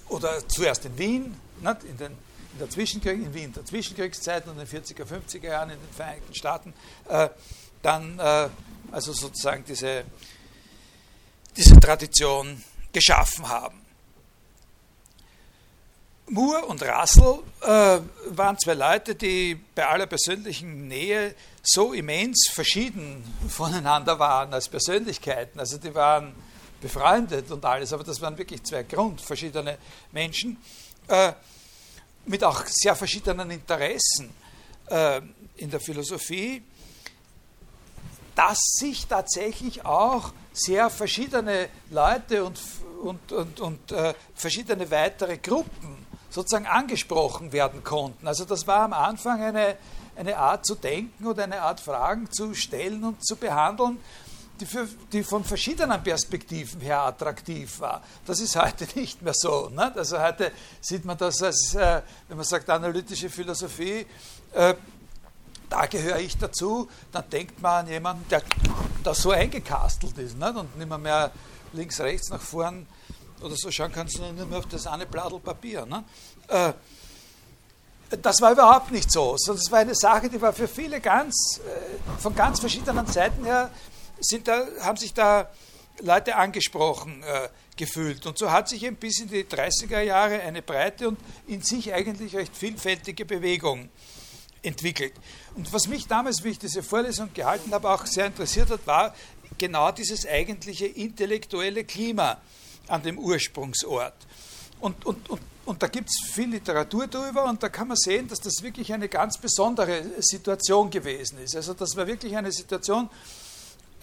[0.10, 2.12] oder zuerst in Wien, nicht, in, den,
[2.54, 5.94] in, der Zwischenkrieg, in Wien der Zwischenkriegszeit und in den 40er, 50er Jahren in den
[5.96, 6.74] Vereinigten Staaten,
[7.08, 7.30] äh,
[7.82, 8.50] dann äh,
[8.91, 10.04] also sozusagen diese,
[11.55, 13.81] diese Tradition geschaffen haben.
[16.29, 23.21] Moore und Russell äh, waren zwei Leute, die bei aller persönlichen Nähe so immens verschieden
[23.49, 25.59] voneinander waren als Persönlichkeiten.
[25.59, 26.33] Also die waren
[26.79, 29.77] befreundet und alles, aber das waren wirklich zwei grundverschiedene
[30.13, 30.57] Menschen
[31.07, 31.33] äh,
[32.25, 34.33] mit auch sehr verschiedenen Interessen
[34.87, 35.21] äh,
[35.57, 36.63] in der Philosophie,
[38.35, 42.59] dass sich tatsächlich auch sehr verschiedene Leute und,
[43.01, 48.27] und, und, und äh, verschiedene weitere Gruppen sozusagen angesprochen werden konnten.
[48.27, 49.77] Also das war am Anfang eine,
[50.15, 53.99] eine Art zu denken oder eine Art Fragen zu stellen und zu behandeln,
[54.59, 58.01] die, für, die von verschiedenen Perspektiven her attraktiv war.
[58.25, 59.69] Das ist heute nicht mehr so.
[59.69, 59.91] Ne?
[59.95, 64.05] Also heute sieht man das als, äh, wenn man sagt, analytische Philosophie,
[64.53, 64.75] äh,
[65.71, 68.43] da gehöre ich dazu, dann denkt man an jemanden, der
[69.03, 70.55] da so eingekastelt ist nicht?
[70.55, 71.31] und nicht mehr, mehr
[71.73, 72.86] links, rechts, nach vorn
[73.41, 75.86] oder so schauen kannst du nur mehr auf das eine Bladel Papier.
[75.86, 76.03] Ne?
[76.49, 76.73] Äh,
[78.21, 81.62] das war überhaupt nicht so, sondern es war eine Sache, die war für viele ganz,
[81.65, 83.71] äh, von ganz verschiedenen Seiten her,
[84.19, 85.49] sind da, haben sich da
[86.01, 88.27] Leute angesprochen äh, gefühlt.
[88.27, 91.93] Und so hat sich eben bis in die 30er Jahre eine breite und in sich
[91.93, 93.89] eigentlich recht vielfältige Bewegung
[94.63, 95.13] entwickelt.
[95.56, 99.15] Und was mich damals, wie ich diese Vorlesung gehalten habe, auch sehr interessiert hat, war
[99.58, 102.38] genau dieses eigentliche intellektuelle Klima
[102.88, 104.15] an dem Ursprungsort.
[104.80, 108.28] Und, und, und, und da gibt es viel Literatur darüber und da kann man sehen,
[108.28, 111.56] dass das wirklich eine ganz besondere Situation gewesen ist.
[111.56, 113.10] Also das war wirklich eine Situation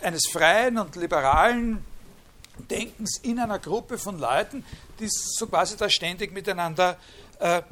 [0.01, 1.85] eines freien und liberalen
[2.71, 4.65] Denkens in einer Gruppe von Leuten,
[4.99, 6.97] die so quasi da ständig miteinander
[7.39, 7.63] äh,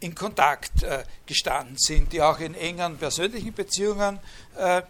[0.00, 4.18] in Kontakt äh, gestanden sind, die auch in engen persönlichen Beziehungen
[4.56, 4.82] äh,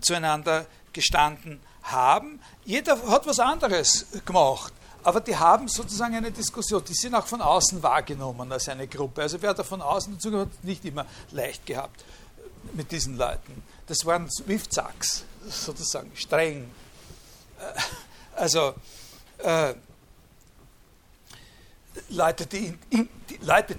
[0.00, 2.40] zueinander gestanden haben.
[2.64, 7.42] Jeder hat was anderes gemacht, aber die haben sozusagen eine Diskussion, die sind auch von
[7.42, 9.22] außen wahrgenommen als eine Gruppe.
[9.22, 12.04] Also wer da von außen dazu hat nicht immer leicht gehabt
[12.72, 13.62] mit diesen Leuten.
[13.86, 16.70] Das waren Swift-Sacks, sozusagen streng.
[17.58, 17.80] Äh,
[18.36, 18.74] also
[19.38, 19.74] äh,
[22.10, 23.08] Leute, die in,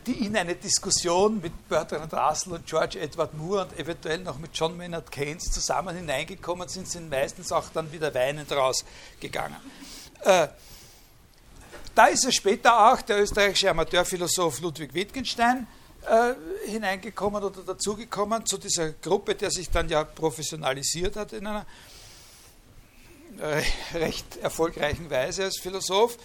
[0.08, 4.52] die in eine Diskussion mit Bertrand Russell und George Edward Moore und eventuell noch mit
[4.54, 9.58] John Maynard Keynes zusammen hineingekommen sind, sind meistens auch dann wieder weinend rausgegangen.
[10.22, 10.48] Äh,
[11.94, 15.68] da ist es später auch der österreichische Amateurphilosoph Ludwig Wittgenstein
[16.06, 16.34] äh,
[16.70, 21.66] hineingekommen oder dazugekommen zu dieser Gruppe, der sich dann ja professionalisiert hat in einer
[23.40, 26.18] äh, recht erfolgreichen Weise als Philosoph.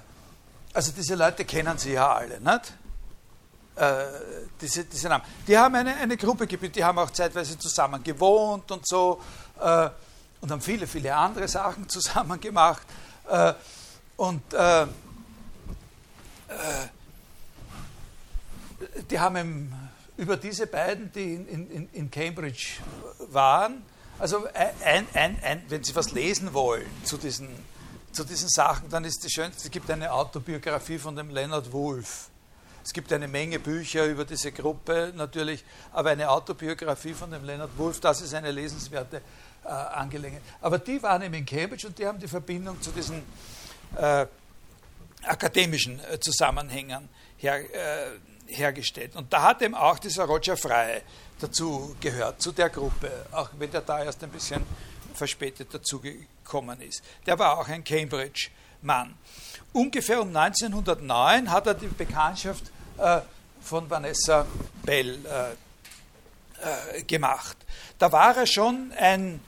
[0.71, 2.73] also diese Leute kennen Sie ja alle, nicht?
[4.59, 5.23] Diese, diese Namen.
[5.47, 9.19] Die haben eine, eine Gruppe gebildet, die haben auch zeitweise zusammen gewohnt und so
[10.41, 12.85] und haben viele, viele andere Sachen zusammen gemacht.
[14.17, 14.43] Und
[19.09, 19.73] die haben im
[20.21, 22.77] über diese beiden, die in, in, in Cambridge
[23.31, 23.81] waren.
[24.19, 24.45] Also
[24.85, 27.49] ein, ein, ein, wenn Sie was lesen wollen zu diesen,
[28.11, 32.29] zu diesen Sachen, dann ist das Schönste, es gibt eine Autobiografie von dem Leonard Woolf.
[32.83, 37.75] Es gibt eine Menge Bücher über diese Gruppe natürlich, aber eine Autobiografie von dem Leonard
[37.77, 39.23] Woolf, das ist eine lesenswerte
[39.63, 40.43] äh, Angelegenheit.
[40.61, 43.23] Aber die waren eben in Cambridge und die haben die Verbindung zu diesen
[43.97, 44.27] äh,
[45.23, 49.15] akademischen äh, Zusammenhängen her, äh, hergestellt.
[49.15, 51.01] Und da hat eben auch dieser Roger Frey
[51.39, 54.63] dazu gehört, zu der Gruppe, auch wenn der da erst ein bisschen
[55.13, 57.03] verspätet dazugekommen ist.
[57.25, 59.15] Der war auch ein Cambridge-Mann.
[59.73, 62.65] Ungefähr um 1909 hat er die Bekanntschaft
[62.97, 63.21] äh,
[63.61, 64.45] von Vanessa
[64.83, 67.57] Bell äh, äh, gemacht.
[67.97, 69.39] Da war er schon ein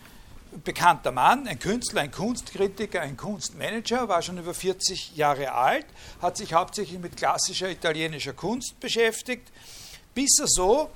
[0.64, 5.86] bekannter Mann, ein Künstler, ein Kunstkritiker, ein Kunstmanager, war schon über 40 Jahre alt,
[6.22, 9.52] hat sich hauptsächlich mit klassischer italienischer Kunst beschäftigt,
[10.14, 10.90] bis er so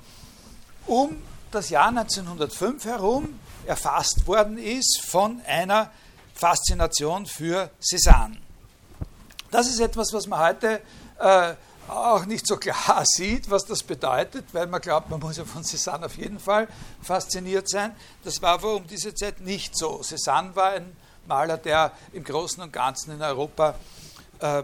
[0.86, 5.90] um das Jahr 1905 herum erfasst worden ist von einer
[6.34, 8.36] Faszination für Cézanne.
[9.50, 10.80] Das ist etwas, was man heute
[11.18, 11.54] äh,
[11.88, 15.62] auch nicht so klar sieht, was das bedeutet, weil man glaubt, man muss ja von
[15.62, 16.68] Cézanne auf jeden Fall
[17.02, 17.94] fasziniert sein.
[18.24, 20.00] Das war aber um diese Zeit nicht so.
[20.00, 20.96] Cézanne war ein
[21.26, 23.74] Maler, der im Großen und Ganzen in Europa
[24.40, 24.62] äh,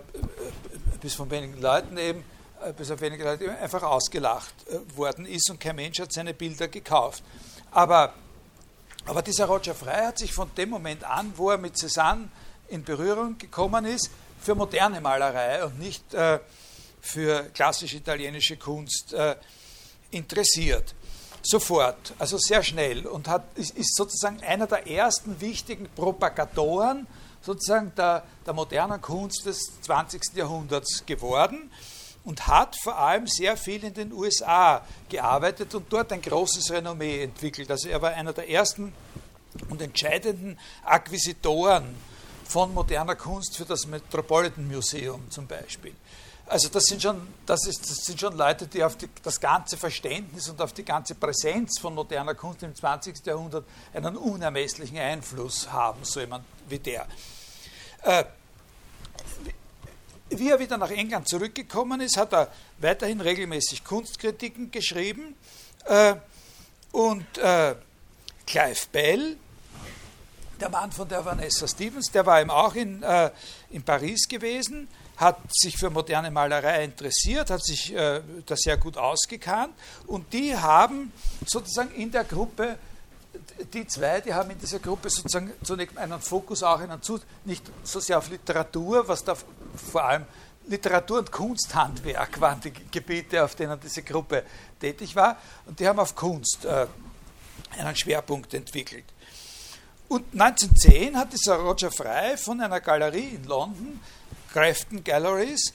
[1.01, 2.25] bis von wenigen Leuten eben,
[2.65, 6.33] äh, bis auf wenige Leute einfach ausgelacht äh, worden ist und kein Mensch hat seine
[6.33, 7.23] Bilder gekauft.
[7.71, 8.15] Aber,
[9.07, 12.29] aber dieser Roger Frey hat sich von dem Moment an, wo er mit Cézanne
[12.69, 14.11] in Berührung gekommen ist,
[14.41, 16.39] für moderne Malerei und nicht äh,
[17.05, 19.37] für klassische italienische Kunst äh,
[20.11, 20.95] interessiert.
[21.43, 27.07] Sofort, also sehr schnell und hat, ist, sozusagen einer der ersten wichtigen Propagatoren
[27.43, 30.35] sozusagen der, der modernen Kunst des 20.
[30.35, 31.71] Jahrhunderts geworden
[32.25, 34.81] und hat vor allem sehr viel in den USA
[35.11, 37.71] gearbeitet und dort ein großes Renommee entwickelt.
[37.71, 38.95] Also er war einer der ersten
[39.69, 41.95] und entscheidenden Akquisitoren
[42.49, 45.93] von moderner Kunst für das Metropolitan Museum zum Beispiel.
[46.47, 49.77] Also das sind schon, das ist, das sind schon Leute, die auf die, das ganze
[49.77, 53.25] Verständnis und auf die ganze Präsenz von moderner Kunst im 20.
[53.25, 53.65] Jahrhundert
[53.95, 57.07] einen unermesslichen Einfluss haben, so jemand wie der.
[58.03, 58.25] Äh,
[60.31, 65.37] wie er wieder nach England zurückgekommen ist, hat er weiterhin regelmäßig Kunstkritiken geschrieben.
[65.85, 66.17] Äh,
[66.93, 67.75] und äh,
[68.47, 69.37] Clive Bell,
[70.61, 73.31] der Mann von der Vanessa Stevens, der war eben auch in, äh,
[73.71, 78.97] in Paris gewesen, hat sich für moderne Malerei interessiert, hat sich äh, da sehr gut
[78.97, 79.75] ausgekannt
[80.07, 81.13] und die haben
[81.47, 82.79] sozusagen in der Gruppe,
[83.73, 87.65] die zwei, die haben in dieser Gruppe sozusagen zunächst einen Fokus auch einen Zut, nicht
[87.85, 89.37] so sehr auf Literatur, was da
[89.93, 90.25] vor allem
[90.67, 94.45] Literatur und Kunsthandwerk waren die Gebiete, auf denen diese Gruppe
[94.81, 95.37] tätig war
[95.67, 96.87] und die haben auf Kunst äh,
[97.79, 99.05] einen Schwerpunkt entwickelt.
[100.09, 104.01] Und 1910 hat dieser Roger Fry von einer Galerie in London
[104.55, 105.75] Grafton Galleries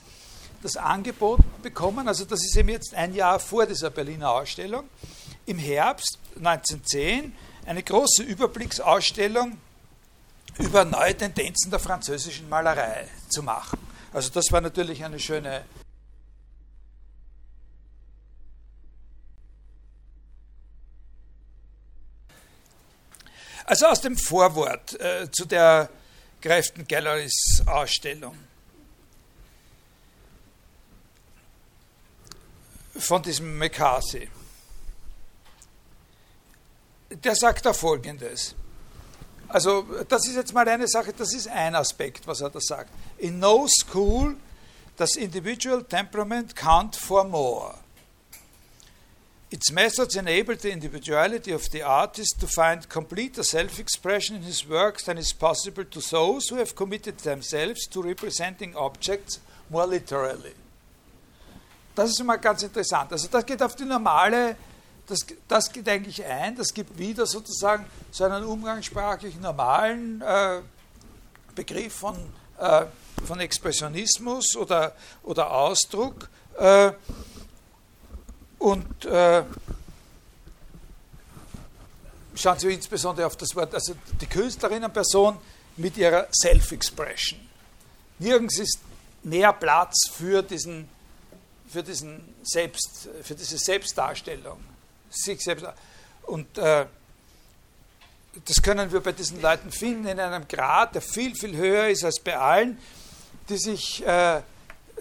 [0.62, 4.88] das Angebot bekommen, also das ist eben jetzt ein Jahr vor dieser Berliner Ausstellung,
[5.44, 7.34] im Herbst 1910
[7.66, 9.58] eine große Überblicksausstellung
[10.58, 13.78] über neue Tendenzen der französischen Malerei zu machen.
[14.14, 15.64] Also das war natürlich eine schöne
[23.66, 25.90] Also aus dem Vorwort äh, zu der
[26.40, 28.49] Grafton Galleries Ausstellung.
[33.00, 34.28] Von diesem McCarthy.
[37.10, 38.54] Der sagt da Folgendes.
[39.48, 42.90] Also das ist jetzt mal eine Sache, das ist ein Aspekt, was er da sagt.
[43.18, 44.36] In no school
[44.96, 47.74] does individual temperament count for more.
[49.50, 55.04] Its methods enable the individuality of the artist to find completer self-expression in his works
[55.04, 60.54] than is possible to those who have committed themselves to representing objects more literally.
[62.00, 63.12] Das ist immer ganz interessant.
[63.12, 64.56] Also das geht auf die normale,
[65.06, 70.62] das, das geht eigentlich ein, das gibt wieder sozusagen so einen umgangssprachlich normalen äh,
[71.54, 72.16] Begriff von,
[72.58, 72.86] äh,
[73.26, 74.94] von Expressionismus oder,
[75.24, 76.30] oder Ausdruck.
[76.58, 76.92] Äh,
[78.58, 79.42] und äh,
[82.34, 85.36] schauen Sie insbesondere auf das Wort, also die Künstlerinnenperson
[85.76, 87.38] mit ihrer Self-Expression.
[88.20, 88.78] Nirgends ist
[89.22, 90.88] mehr Platz für diesen
[91.70, 94.58] für, diesen Selbst, für diese Selbstdarstellung.
[95.10, 95.66] Sich selbst,
[96.22, 96.86] und äh,
[98.44, 102.04] das können wir bei diesen Leuten finden in einem Grad, der viel, viel höher ist
[102.04, 102.78] als bei allen,
[103.48, 104.42] die sich äh,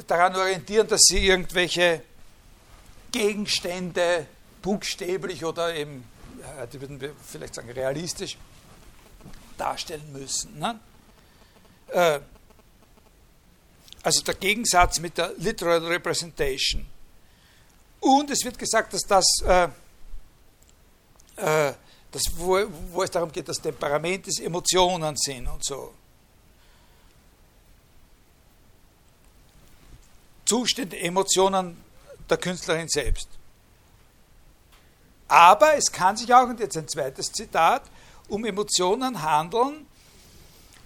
[0.08, 2.02] daran orientieren, dass sie irgendwelche
[3.12, 4.26] Gegenstände
[4.62, 6.04] buchstäblich oder eben,
[6.42, 8.38] ja, die würden wir vielleicht sagen, realistisch
[9.58, 10.58] darstellen müssen.
[10.58, 10.80] Ne?
[14.04, 16.86] Also der Gegensatz mit der Literal Representation.
[18.00, 19.68] Und es wird gesagt, dass das, äh,
[21.36, 21.74] äh,
[22.12, 22.60] das wo,
[22.92, 25.94] wo, es darum geht, dass Temperament ist, Emotionen sind und so.
[30.46, 31.84] Zustände, Emotionen
[32.30, 33.28] der Künstlerin selbst.
[35.28, 37.84] Aber es kann sich auch, und jetzt ein zweites Zitat,
[38.30, 39.86] um Emotionen handeln,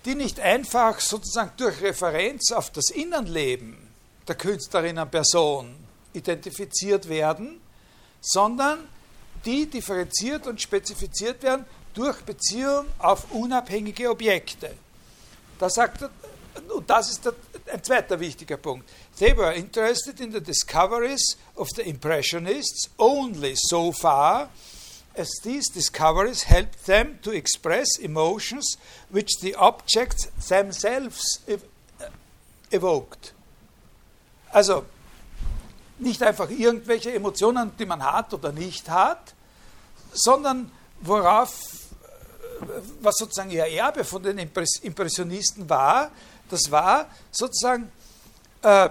[0.06, 3.78] die nicht einfach sozusagen durch Referenz auf das Innenleben
[4.28, 5.76] der Künstlerinnenperson
[6.14, 7.60] identifiziert werden,
[8.22, 8.88] sondern
[9.46, 14.72] die differenziert und spezifiziert werden durch Beziehung auf unabhängige Objekte.
[15.60, 16.10] Da sagt er,
[16.74, 17.34] und das ist der,
[17.72, 18.88] ein zweiter wichtiger Punkt.
[19.18, 24.50] They were interested in the discoveries of the Impressionists only so far
[25.16, 28.78] as these discoveries helped them to express emotions
[29.10, 31.64] which the objects themselves ev
[32.72, 33.34] evoked.
[34.52, 34.86] Also
[36.00, 39.34] nicht einfach irgendwelche Emotionen, die man hat oder nicht hat,
[40.12, 41.60] sondern worauf,
[43.02, 46.12] was sozusagen ihr Erbe von den Impressionisten war,
[46.50, 47.92] das war sozusagen
[48.62, 48.90] äh,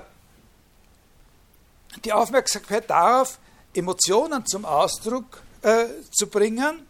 [2.05, 3.39] die Aufmerksamkeit darauf,
[3.75, 6.87] Emotionen zum Ausdruck äh, zu bringen,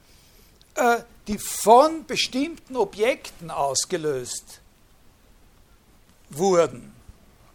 [0.75, 4.61] äh, die von bestimmten Objekten ausgelöst
[6.31, 6.93] wurden.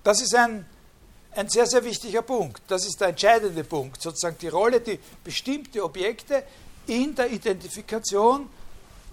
[0.04, 0.66] Das ist ein,
[1.36, 2.62] ein sehr, sehr wichtiger Punkt.
[2.68, 6.44] Das ist der entscheidende Punkt, sozusagen die Rolle, die bestimmte Objekte
[6.86, 8.50] in der Identifikation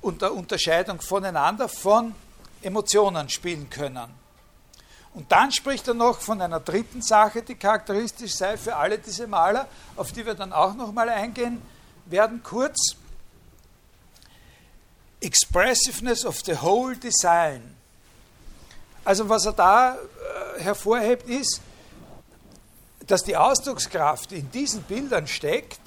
[0.02, 2.14] und der Unterscheidung voneinander von
[2.62, 4.24] Emotionen spielen können.
[5.14, 9.26] Und dann spricht er noch von einer dritten Sache, die charakteristisch sei für alle diese
[9.26, 11.62] Maler, auf die wir dann auch nochmal eingehen
[12.06, 12.96] werden kurz.
[15.24, 17.74] expressiveness of the whole design.
[19.04, 21.60] Also was er da äh, hervorhebt ist,
[23.06, 25.80] dass die Ausdruckskraft in diesen Bildern steckt,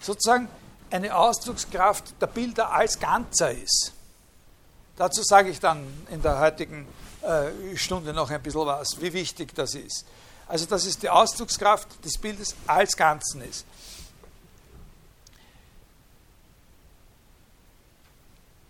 [0.00, 0.48] sozusagen
[0.90, 3.92] eine Ausdruckskraft der Bilder als Ganzer ist.
[4.96, 6.86] Dazu sage ich dann in der heutigen
[7.22, 10.04] äh, Stunde noch ein bisschen was, wie wichtig das ist.
[10.46, 13.64] Also, dass es die Ausdruckskraft des Bildes als Ganzen ist.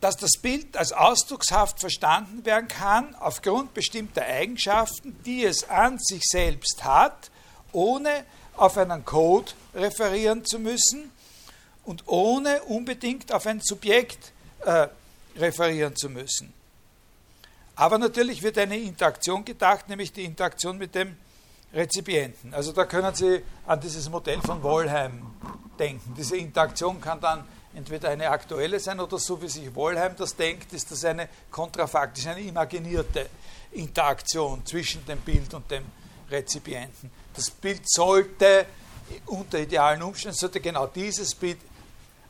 [0.05, 6.25] Dass das Bild als ausdruckshaft verstanden werden kann aufgrund bestimmter Eigenschaften, die es an sich
[6.25, 7.31] selbst hat,
[7.73, 11.11] ohne auf einen Code referieren zu müssen
[11.85, 14.33] und ohne unbedingt auf ein Subjekt
[14.67, 14.89] äh,
[15.39, 16.53] referieren zu müssen.
[17.75, 21.17] Aber natürlich wird eine Interaktion gedacht, nämlich die Interaktion mit dem
[21.73, 22.53] Rezipienten.
[22.53, 25.23] Also da können Sie an dieses Modell von Wollheim
[25.79, 26.13] denken.
[26.15, 30.73] Diese Interaktion kann dann entweder eine aktuelle sein oder so wie sich Wollheim das denkt,
[30.73, 33.29] ist das eine kontrafaktische, eine imaginierte
[33.73, 35.85] Interaktion zwischen dem Bild und dem
[36.31, 37.11] Rezipienten.
[37.35, 38.67] Das Bild sollte
[39.27, 41.59] unter idealen Umständen, sollte genau dieses Bild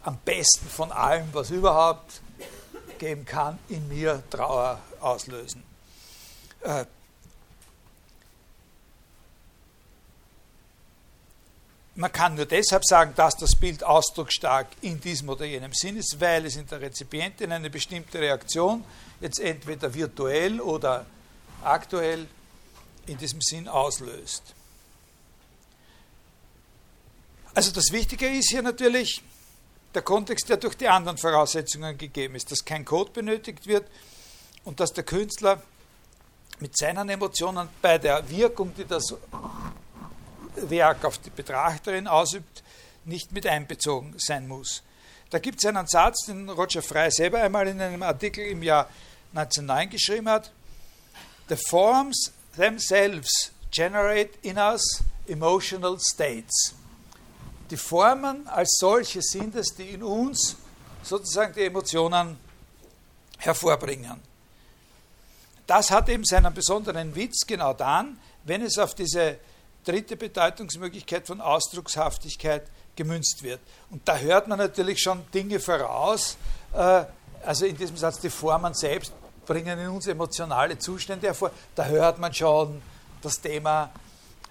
[0.03, 2.21] am besten von allem, was überhaupt
[2.99, 5.63] geben kann, in mir Trauer auslösen.
[6.63, 6.85] Äh,
[11.97, 16.21] man kann nur deshalb sagen, dass das Bild ausdrucksstark in diesem oder jenem Sinn ist,
[16.21, 18.85] weil es in der Rezipientin eine bestimmte Reaktion
[19.21, 21.07] jetzt entweder virtuell oder
[21.63, 22.27] aktuell
[23.07, 24.43] in diesem Sinn auslöst.
[27.55, 29.23] Also das Wichtige ist hier natürlich,
[29.95, 33.87] der Kontext, der durch die anderen Voraussetzungen gegeben ist, dass kein Code benötigt wird
[34.65, 35.63] und dass der Künstler
[36.59, 39.15] mit seinen Emotionen bei der Wirkung, die das
[40.57, 42.63] Werk auf die Betrachterin ausübt,
[43.05, 44.83] nicht mit einbezogen sein muss.
[45.31, 48.89] Da gibt es einen Satz, den Roger Fry selber einmal in einem Artikel im Jahr
[49.35, 50.53] 1909 geschrieben hat.
[51.49, 56.75] The forms themselves generate in us emotional states
[57.71, 60.57] die Formen als solche sind es, die in uns
[61.03, 62.37] sozusagen die Emotionen
[63.39, 64.21] hervorbringen.
[65.67, 69.39] Das hat eben seinen besonderen Witz genau dann, wenn es auf diese
[69.85, 72.65] dritte Bedeutungsmöglichkeit von Ausdruckshaftigkeit
[72.97, 73.61] gemünzt wird.
[73.91, 76.37] Und da hört man natürlich schon Dinge voraus,
[76.73, 77.05] äh,
[77.45, 79.13] also in diesem Satz, die Formen selbst
[79.47, 81.51] bringen in uns emotionale Zustände hervor.
[81.75, 82.81] Da hört man schon
[83.21, 83.91] das Thema,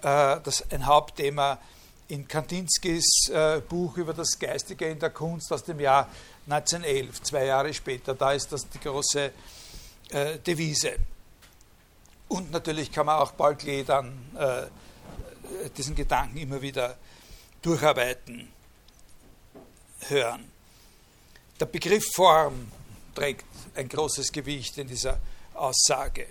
[0.01, 1.57] äh, das ein Hauptthema
[2.09, 6.07] in Kandinskis äh, Buch über das Geistige in der Kunst aus dem Jahr
[6.47, 8.13] 1911, zwei Jahre später.
[8.13, 9.31] Da ist das die große
[10.45, 10.97] Devise.
[12.27, 14.13] Und natürlich kann man auch Paul Klee dann
[15.77, 16.97] diesen Gedanken immer wieder
[17.61, 18.51] durcharbeiten,
[20.07, 20.51] hören.
[21.59, 22.71] Der Begriff Form
[23.15, 25.19] trägt ein großes Gewicht in dieser
[25.53, 26.27] Aussage.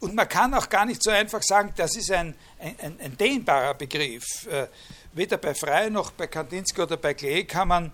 [0.00, 3.74] Und man kann auch gar nicht so einfach sagen, das ist ein, ein, ein dehnbarer
[3.74, 4.46] Begriff.
[4.46, 4.68] Äh,
[5.12, 7.92] weder bei Frey noch bei Kandinsky oder bei Klee kann man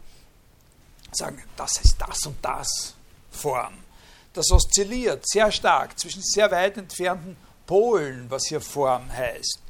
[1.10, 2.94] sagen, das ist das und das
[3.32, 3.74] Form.
[4.32, 7.36] Das oszilliert sehr stark zwischen sehr weit entfernten
[7.66, 9.60] Polen, was hier Form heißt.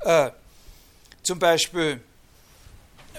[0.00, 0.30] Äh,
[1.22, 2.00] zum Beispiel,
[3.14, 3.18] äh,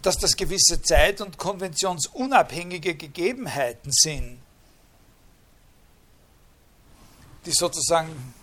[0.00, 4.38] dass das gewisse zeit- und konventionsunabhängige Gegebenheiten sind
[7.48, 8.34] die sozusagen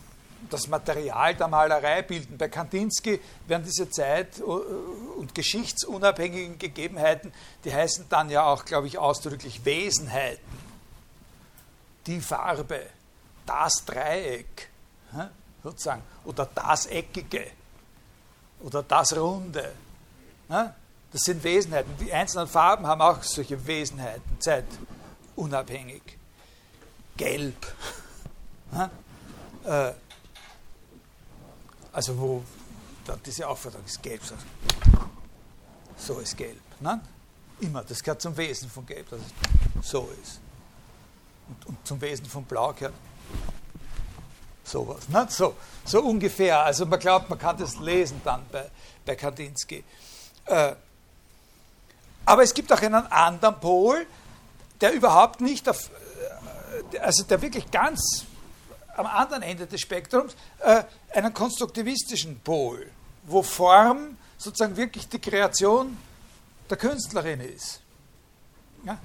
[0.50, 2.38] das Material der Malerei bilden.
[2.38, 7.32] Bei Kandinsky werden diese Zeit- und geschichtsunabhängigen Gegebenheiten,
[7.64, 10.66] die heißen dann ja auch, glaube ich, ausdrücklich Wesenheiten.
[12.08, 12.82] Die Farbe,
[13.46, 14.70] das Dreieck,
[15.64, 17.48] sozusagen, oder das Eckige,
[18.62, 19.74] oder das Runde.
[20.48, 21.96] Das sind Wesenheiten.
[22.00, 26.02] Die einzelnen Farben haben auch solche Wesenheiten, zeitunabhängig.
[27.18, 27.56] Gelb
[29.66, 29.92] äh,
[31.92, 32.44] also wo
[33.26, 34.22] diese Aufforderung ist gelb,
[35.98, 36.60] so ist gelb.
[36.80, 37.00] Ne?
[37.62, 40.42] Immer, das gehört zum Wesen von Gelb, dass es so ist.
[41.48, 42.94] Und, und zum Wesen von Blau gehört
[44.76, 45.08] sowas.
[45.08, 45.26] Ne?
[45.30, 45.56] So,
[45.86, 46.64] so ungefähr.
[46.64, 48.70] Also man glaubt, man kann das lesen dann bei,
[49.06, 49.84] bei Kandinsky.
[50.46, 50.74] Äh,
[52.26, 54.06] aber es gibt auch einen anderen Pol,
[54.82, 55.90] der überhaupt nicht auf,
[56.92, 58.26] äh, also der wirklich ganz
[58.98, 62.90] am anderen Ende des Spektrums äh, einen konstruktivistischen Pol,
[63.24, 65.98] wo Form sozusagen wirklich die Kreation
[66.70, 67.80] der Künstlerin ist.
[68.84, 68.98] Ja?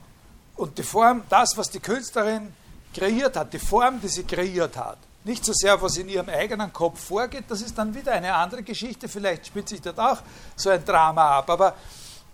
[0.56, 2.52] Und die Form, das, was die Künstlerin
[2.92, 6.72] kreiert hat, die Form, die sie kreiert hat, nicht so sehr, was in ihrem eigenen
[6.72, 10.18] Kopf vorgeht, das ist dann wieder eine andere Geschichte, vielleicht spielt sich dort auch
[10.56, 11.74] so ein Drama ab, aber,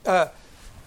[0.05, 0.27] äh,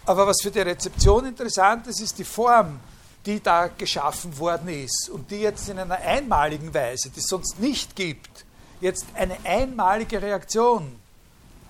[0.06, 2.80] Aber was für die Rezeption interessant ist, ist die Form,
[3.28, 7.60] die da geschaffen worden ist und die jetzt in einer einmaligen Weise, die es sonst
[7.60, 8.46] nicht gibt,
[8.82, 11.00] jetzt eine einmalige Reaktion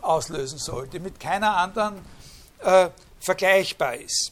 [0.01, 1.95] auslösen soll, die mit keiner anderen
[2.59, 4.31] äh, vergleichbar ist.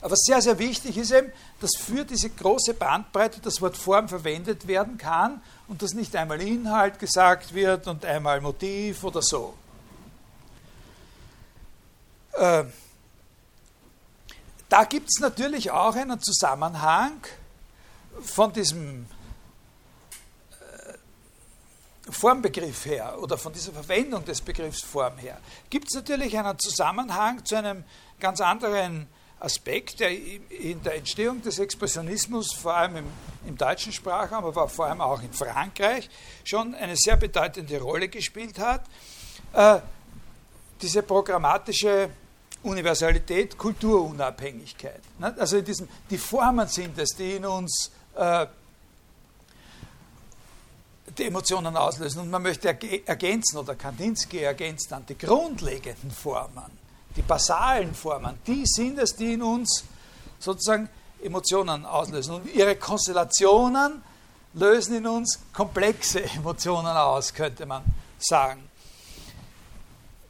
[0.00, 4.66] Aber sehr, sehr wichtig ist eben, dass für diese große Bandbreite das Wort Form verwendet
[4.66, 9.54] werden kann und dass nicht einmal Inhalt gesagt wird und einmal Motiv oder so.
[12.32, 12.64] Äh,
[14.68, 17.20] da gibt es natürlich auch einen Zusammenhang
[18.20, 19.06] von diesem
[20.60, 25.38] äh, Formbegriff her oder von dieser Verwendung des Begriffs Form her.
[25.70, 27.84] Gibt es natürlich einen Zusammenhang zu einem
[28.20, 29.08] ganz anderen
[29.38, 33.04] Aspekt, der in der Entstehung des Expressionismus, vor allem im,
[33.46, 36.08] im deutschen Sprachraum, aber vor allem auch in Frankreich,
[36.44, 38.84] schon eine sehr bedeutende Rolle gespielt hat.
[39.52, 39.80] Äh,
[40.80, 42.10] diese programmatische
[42.62, 45.00] Universalität, Kulturunabhängigkeit.
[45.18, 45.34] Ne?
[45.38, 48.46] Also in diesem, die Formen sind es, die in uns äh,
[51.16, 52.22] die Emotionen auslösen.
[52.22, 56.85] Und man möchte ergänzen, oder Kandinsky ergänzt dann die grundlegenden Formen,
[57.16, 59.84] die basalen Formen, die sind es, die in uns
[60.38, 60.88] sozusagen
[61.22, 62.34] Emotionen auslösen.
[62.34, 64.02] Und ihre Konstellationen
[64.54, 67.82] lösen in uns komplexe Emotionen aus, könnte man
[68.18, 68.68] sagen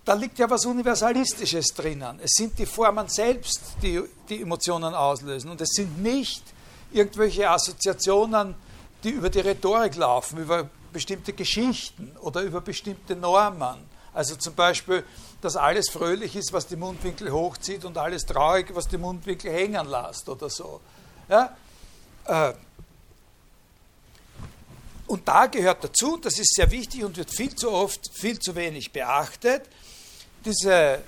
[0.07, 2.21] da liegt ja was Universalistisches drinnen.
[2.23, 5.51] Es sind die Formen selbst, die die Emotionen auslösen.
[5.51, 6.45] Und es sind nicht
[6.93, 8.55] irgendwelche Assoziationen,
[9.03, 13.79] die über die Rhetorik laufen, über bestimmte Geschichten oder über bestimmte Normen.
[14.15, 15.03] Also zum Beispiel,
[15.47, 19.89] dass alles fröhlich ist, was die Mundwinkel hochzieht und alles traurig, was die Mundwinkel hängen
[19.89, 20.81] lässt oder so.
[21.29, 21.57] Ja?
[22.25, 22.53] Äh,
[25.07, 28.57] und da gehört dazu, das ist sehr wichtig und wird viel zu oft, viel zu
[28.57, 29.63] wenig beachtet,
[30.45, 31.05] diese,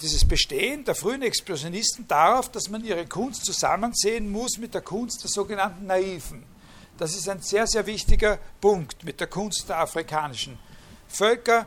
[0.00, 5.24] dieses Bestehen der frühen Expressionisten darauf, dass man ihre Kunst zusammensehen muss mit der Kunst
[5.24, 6.44] der sogenannten Naiven.
[6.98, 10.56] Das ist ein sehr, sehr wichtiger Punkt mit der Kunst der afrikanischen
[11.08, 11.66] Völker,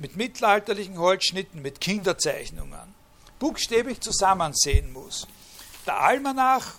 [0.00, 2.94] mit mittelalterlichen Holzschnitten, mit Kinderzeichnungen.
[3.38, 5.28] Buchstäblich zusammensehen muss.
[5.86, 6.74] Der Almanach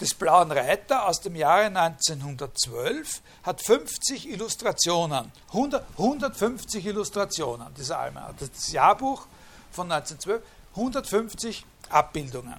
[0.00, 8.34] des Blauen Reiter aus dem Jahre 1912 hat 50 Illustrationen, 100, 150 Illustrationen, dieser Almanach.
[8.38, 9.26] Das Jahrbuch
[9.70, 10.42] von 1912,
[10.76, 12.56] 150 Abbildungen.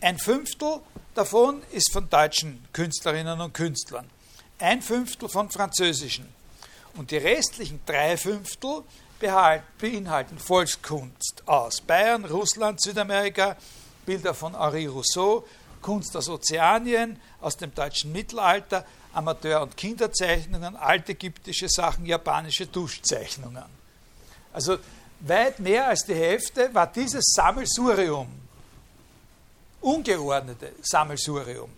[0.00, 0.80] Ein Fünftel
[1.14, 4.08] davon ist von deutschen Künstlerinnen und Künstlern,
[4.58, 6.35] ein Fünftel von französischen.
[6.96, 8.82] Und die restlichen drei Fünftel
[9.18, 13.56] beinhalten Volkskunst aus Bayern, Russland, Südamerika,
[14.04, 15.46] Bilder von Henri Rousseau,
[15.82, 23.64] Kunst aus Ozeanien, aus dem deutschen Mittelalter, Amateur- und Kinderzeichnungen, altägyptische Sachen, japanische Duschzeichnungen.
[24.52, 24.78] Also
[25.20, 28.28] weit mehr als die Hälfte war dieses Sammelsurium,
[29.80, 31.70] ungeordnete Sammelsurium.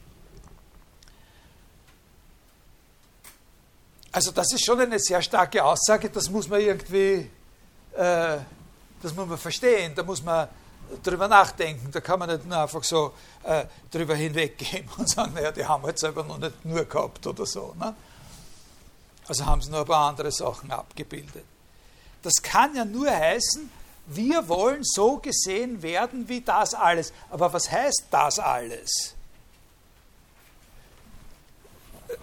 [4.11, 7.31] Also das ist schon eine sehr starke Aussage, das muss man irgendwie,
[7.95, 8.39] äh,
[9.03, 10.49] das muss man verstehen, da muss man
[11.03, 11.91] drüber nachdenken.
[11.93, 15.83] Da kann man nicht nur einfach so äh, drüber hinweggehen und sagen, naja, die haben
[15.83, 17.75] halt selber noch nicht nur gehabt oder so.
[17.79, 17.95] Ne?
[19.27, 21.45] Also haben sie noch ein paar andere Sachen abgebildet.
[22.23, 23.71] Das kann ja nur heißen,
[24.07, 27.13] wir wollen so gesehen werden wie das alles.
[27.31, 29.15] Aber was heißt das alles?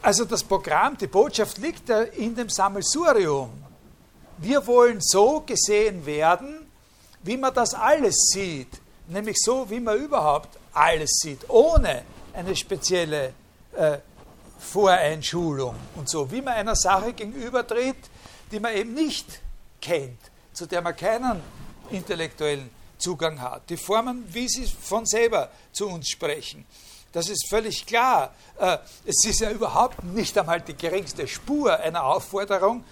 [0.02, 3.50] Also das Programm, die Botschaft liegt in dem Sammelsurium.
[4.38, 6.68] Wir wollen so gesehen werden,
[7.24, 8.70] wie man das alles sieht,
[9.08, 13.34] nämlich so, wie man überhaupt alles sieht, ohne eine spezielle
[13.74, 13.98] äh,
[14.60, 17.98] Voreinschulung und so, wie man einer Sache gegenübertritt,
[18.52, 19.42] die man eben nicht
[19.82, 20.20] kennt,
[20.54, 21.42] zu der man keinen
[21.90, 23.70] intellektuellen Zugang hat.
[23.70, 26.66] Die Formen, wie sie von selber zu uns sprechen.
[27.16, 28.34] Das ist völlig klar.
[28.60, 32.84] Äh, es ist ja überhaupt nicht einmal die geringste Spur einer Aufforderung,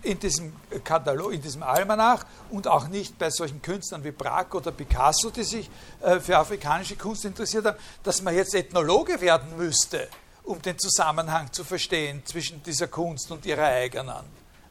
[0.00, 4.70] in diesem Katalog, in diesem Almanach und auch nicht bei solchen Künstlern wie Braque oder
[4.70, 5.68] Picasso, die sich
[6.00, 10.08] äh, für afrikanische Kunst interessiert haben, dass man jetzt Ethnologe werden müsste,
[10.44, 14.24] um den Zusammenhang zu verstehen zwischen dieser Kunst und ihrer eigenen.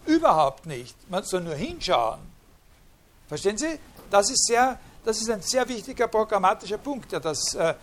[0.08, 0.96] Überhaupt nicht.
[1.08, 2.22] Man soll nur hinschauen.
[3.28, 3.78] Verstehen Sie?
[4.10, 7.76] Das ist, sehr, das ist ein sehr wichtiger programmatischer Punkt, der, das, äh,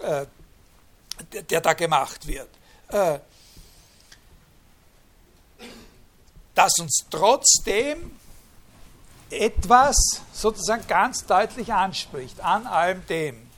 [0.00, 0.26] äh,
[1.32, 2.48] der, der, da gemacht wird.
[2.88, 3.18] Äh,
[6.54, 8.16] dass uns trotzdem
[9.30, 9.96] etwas
[10.32, 13.50] sozusagen ganz deutlich anspricht an allem dem.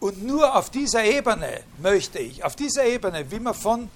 [0.00, 3.90] Und nur auf dieser Ebene möchte ich, auf dieser Ebene, wie man von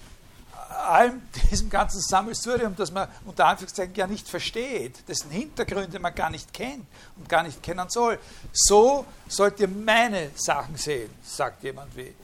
[0.77, 6.31] allem diesem ganzen Sammelsurium, das man unter Anführungszeichen ja nicht versteht, dessen Hintergründe man gar
[6.31, 8.19] nicht kennt und gar nicht kennen soll.
[8.53, 12.15] So sollt ihr meine Sachen sehen, sagt jemand wie äh,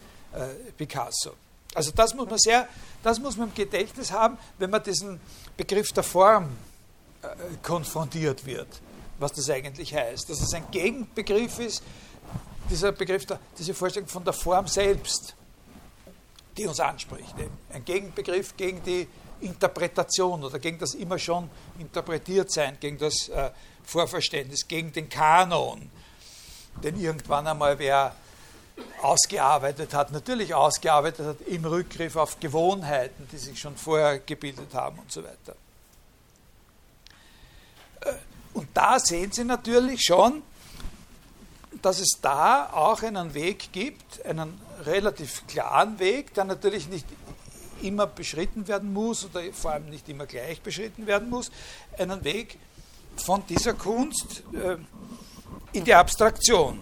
[0.76, 1.32] Picasso.
[1.74, 2.68] Also das muss man sehr,
[3.03, 5.20] das muss man im Gedächtnis haben, wenn man diesen
[5.57, 6.50] Begriff der Form
[7.22, 7.28] äh,
[7.62, 8.68] konfrontiert wird,
[9.18, 10.28] was das eigentlich heißt.
[10.28, 11.82] Dass es ein Gegenbegriff ist,
[12.70, 15.34] dieser Begriff, der, diese Vorstellung von der Form selbst
[16.57, 17.34] die uns anspricht.
[17.72, 19.09] Ein Gegenbegriff gegen die
[19.40, 23.50] Interpretation oder gegen das immer schon interpretiert sein, gegen das äh,
[23.84, 25.90] Vorverständnis, gegen den Kanon,
[26.82, 28.14] den irgendwann einmal wer
[29.03, 34.98] ausgearbeitet hat, natürlich ausgearbeitet hat im Rückgriff auf Gewohnheiten, die sich schon vorher gebildet haben
[34.98, 35.57] und so weiter.
[38.00, 38.14] Äh,
[38.55, 40.42] und da sehen Sie natürlich schon,
[41.82, 47.06] dass es da auch einen Weg gibt, einen relativ klaren Weg, der natürlich nicht
[47.82, 51.50] immer beschritten werden muss oder vor allem nicht immer gleich beschritten werden muss,
[51.98, 52.58] einen Weg
[53.16, 54.76] von dieser Kunst äh,
[55.72, 56.80] in die Abstraktion.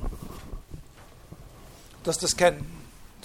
[2.05, 2.64] Dass das kein,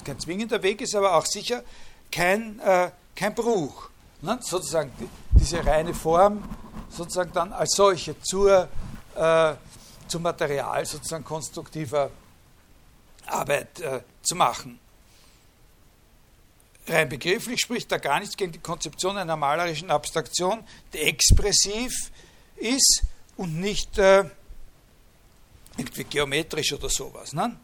[0.04, 1.64] kein zwingender Weg ist, aber auch sicher
[2.12, 3.90] kein, äh, kein Bruch.
[4.22, 4.40] Ne?
[4.42, 6.44] Sozusagen die, diese reine Form
[6.90, 8.68] sozusagen dann als solche zur,
[9.16, 9.54] äh,
[10.08, 12.12] zum Material sozusagen konstruktiver
[13.26, 14.80] Arbeit äh, zu machen.
[16.88, 22.12] Rein begrifflich spricht da gar nichts gegen die Konzeption einer malerischen Abstraktion, die expressiv
[22.58, 23.04] ist
[23.38, 24.30] und nicht äh,
[25.78, 27.34] irgendwie geometrisch oder sowas.
[27.34, 27.58] Ne?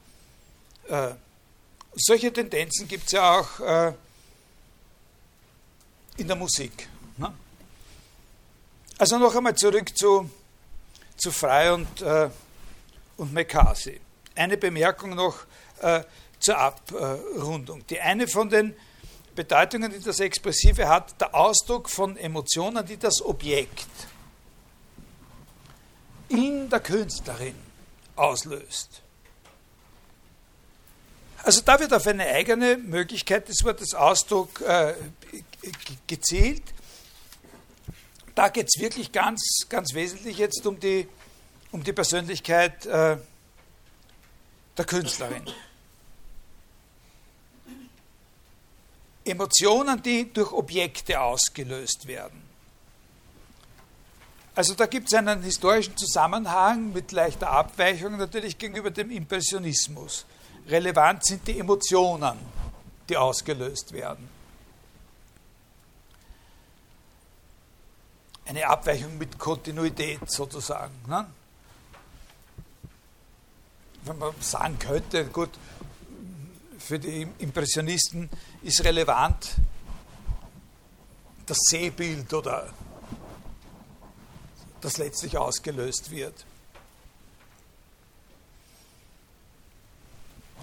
[0.88, 1.12] Äh,
[1.94, 3.94] solche Tendenzen gibt es ja auch äh,
[6.18, 6.88] in der Musik.
[7.18, 7.32] Ne?
[8.98, 10.30] Also noch einmal zurück zu,
[11.22, 12.30] zu Frey und, äh,
[13.18, 14.02] und McCarthy.
[14.36, 15.38] Eine Bemerkung noch
[15.82, 16.02] äh,
[16.40, 17.86] zur Abrundung.
[17.88, 18.76] Die eine von den
[19.36, 23.88] Bedeutungen, die das Expressive hat, der Ausdruck von Emotionen, die das Objekt
[26.30, 27.56] in der Künstlerin
[28.16, 29.02] auslöst.
[31.44, 34.94] Also da wird auf eine eigene Möglichkeit des Wortes Ausdruck äh,
[36.08, 36.64] gezielt.
[38.36, 41.08] Da geht es wirklich ganz, ganz wesentlich jetzt um die,
[41.72, 43.18] um die Persönlichkeit äh,
[44.78, 45.44] der Künstlerin.
[49.24, 52.42] Emotionen, die durch Objekte ausgelöst werden.
[54.56, 60.26] Also da gibt es einen historischen Zusammenhang mit leichter Abweichung natürlich gegenüber dem Impressionismus.
[60.68, 62.38] Relevant sind die Emotionen,
[63.08, 64.28] die ausgelöst werden.
[68.46, 70.94] Eine Abweichung mit Kontinuität sozusagen.
[71.08, 71.26] Ne?
[74.04, 75.52] Wenn man sagen könnte, gut,
[76.80, 78.30] für die Impressionisten
[78.64, 79.56] ist relevant
[81.46, 82.74] das Sehbild oder
[84.82, 86.46] das letztlich ausgelöst wird.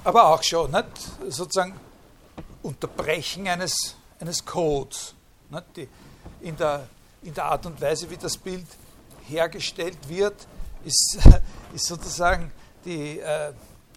[0.05, 0.87] Aber auch schon nicht?
[1.29, 1.79] sozusagen
[2.63, 5.15] Unterbrechen eines, eines Codes.
[5.51, 5.77] Nicht?
[5.77, 5.89] Die,
[6.41, 6.89] in, der,
[7.23, 8.67] in der Art und Weise, wie das Bild
[9.29, 10.35] hergestellt wird,
[10.85, 11.19] ist,
[11.75, 12.53] ist sozusagen
[12.85, 13.53] die, äh,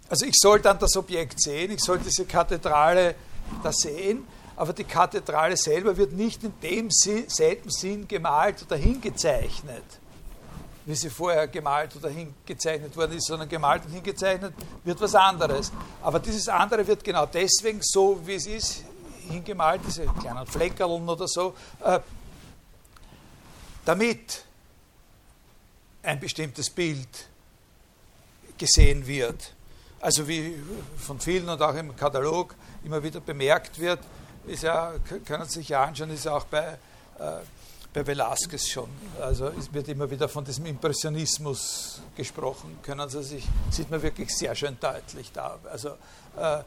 [0.09, 3.15] also ich soll dann das Objekt sehen, ich soll diese Kathedrale
[3.63, 9.83] da sehen, aber die Kathedrale selber wird nicht in demselben Sinn gemalt oder hingezeichnet,
[10.85, 14.53] wie sie vorher gemalt oder hingezeichnet worden ist, sondern gemalt und hingezeichnet
[14.83, 15.71] wird was anderes.
[16.01, 18.83] Aber dieses andere wird genau deswegen so, wie es ist,
[19.29, 21.53] hingemalt, diese kleinen Fleckerln oder so,
[21.83, 21.99] äh,
[23.85, 24.45] damit
[26.03, 27.27] ein bestimmtes Bild
[28.57, 29.53] gesehen wird
[30.01, 30.55] also wie
[30.97, 33.99] von vielen und auch im Katalog immer wieder bemerkt wird,
[34.47, 34.93] ist ja,
[35.25, 36.79] können Sie sich ja anschauen, ist ja auch bei,
[37.19, 37.31] äh,
[37.93, 38.89] bei Velázquez schon.
[39.21, 44.35] Also es wird immer wieder von diesem Impressionismus gesprochen, können Sie sich, sieht man wirklich
[44.35, 45.59] sehr schön deutlich da.
[45.71, 45.89] Also
[46.35, 46.63] äh,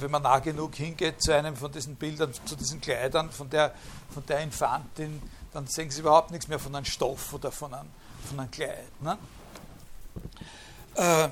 [0.00, 3.74] wenn man nah genug hingeht zu einem von diesen Bildern, zu diesen Kleidern von der,
[4.12, 5.20] von der Infantin,
[5.52, 7.88] dann sehen Sie überhaupt nichts mehr von einem Stoff oder von einem,
[8.28, 9.02] von einem Kleid.
[9.02, 9.18] Ne?
[10.94, 11.28] Äh,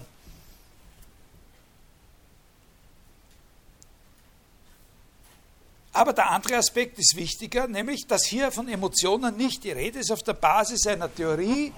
[5.94, 10.10] Aber der andere Aspekt ist wichtiger, nämlich, dass hier von Emotionen nicht die Rede ist
[10.10, 11.72] auf der Basis einer Theorie.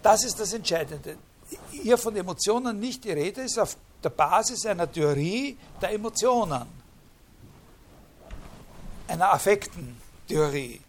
[0.00, 1.16] Das ist das Entscheidende.
[1.72, 6.66] Hier von Emotionen nicht die Rede ist auf der Basis einer Theorie der Emotionen,
[9.08, 10.80] einer Affektentheorie,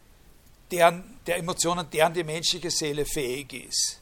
[0.72, 4.00] deren, der Emotionen, deren die menschliche Seele fähig ist.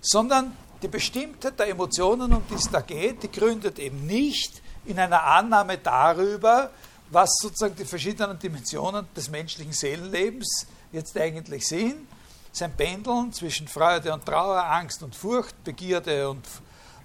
[0.00, 4.98] Sondern die Bestimmtheit der Emotionen, um die es da geht, die gründet eben nicht in
[4.98, 6.70] einer Annahme darüber,
[7.10, 12.06] was sozusagen die verschiedenen Dimensionen des menschlichen Seelenlebens jetzt eigentlich sind.
[12.52, 16.44] Sein Pendeln zwischen Freude und Trauer, Angst und Furcht, Begierde und,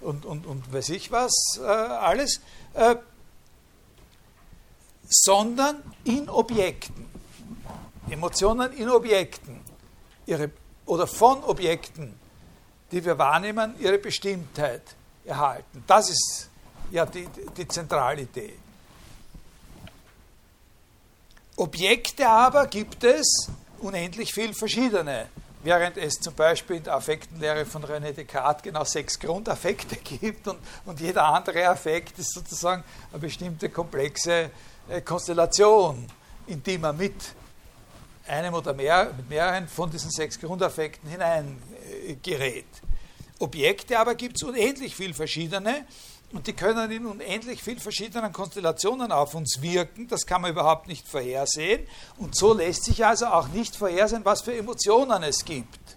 [0.00, 2.40] und, und, und weiß ich was, äh, alles,
[2.74, 2.96] äh,
[5.08, 7.06] sondern in Objekten.
[8.10, 9.60] Emotionen in Objekten
[10.26, 10.50] ihre,
[10.84, 12.14] oder von Objekten,
[12.92, 14.82] die wir wahrnehmen, ihre Bestimmtheit
[15.24, 15.82] erhalten.
[15.86, 16.48] Das ist
[16.90, 18.54] ja die, die Zentralidee.
[21.56, 25.28] Objekte aber gibt es unendlich viel verschiedene,
[25.66, 30.58] während es zum Beispiel in der Affektenlehre von René Descartes genau sechs Grundaffekte gibt und,
[30.84, 34.50] und jeder andere Affekt ist sozusagen eine bestimmte komplexe
[34.88, 36.06] äh, Konstellation,
[36.46, 37.14] in die man mit
[38.28, 42.66] einem oder mehr, mit mehreren von diesen sechs Grundaffekten hineingerät.
[43.40, 45.84] Objekte aber gibt es unendlich viel verschiedene
[46.32, 50.08] und die können in unendlich viel verschiedenen Konstellationen auf uns wirken.
[50.08, 51.86] Das kann man überhaupt nicht vorhersehen.
[52.18, 55.96] Und so lässt sich also auch nicht vorhersehen, was für Emotionen es gibt.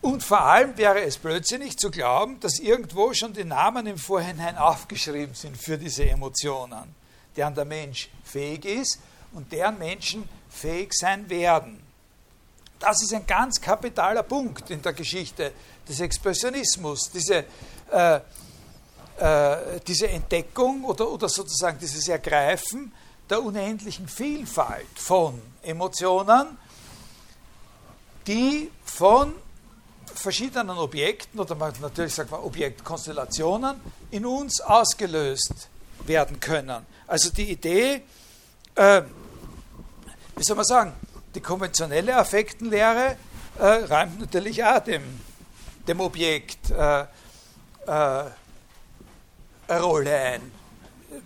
[0.00, 4.56] Und vor allem wäre es blödsinnig zu glauben, dass irgendwo schon die Namen im Vorhinein
[4.56, 6.94] aufgeschrieben sind für diese Emotionen,
[7.34, 9.00] deren der Mensch fähig ist
[9.32, 11.82] und deren Menschen fähig sein werden.
[12.78, 15.52] Das ist ein ganz kapitaler Punkt in der Geschichte
[15.88, 17.44] des Expressionismus, diese,
[17.90, 18.20] äh,
[19.18, 22.92] äh, diese Entdeckung oder, oder sozusagen dieses Ergreifen
[23.28, 26.58] der unendlichen Vielfalt von Emotionen,
[28.26, 29.34] die von
[30.14, 33.76] verschiedenen Objekten oder man, natürlich sagt man Objektkonstellationen
[34.10, 35.68] in uns ausgelöst
[36.06, 36.86] werden können.
[37.06, 38.02] Also die Idee,
[38.74, 39.02] äh,
[40.36, 40.92] wie soll man sagen,
[41.34, 43.16] die konventionelle Affektenlehre
[43.58, 45.02] äh, räumt natürlich auch dem,
[45.86, 47.06] dem Objekt äh, äh,
[47.86, 50.52] eine Rolle ein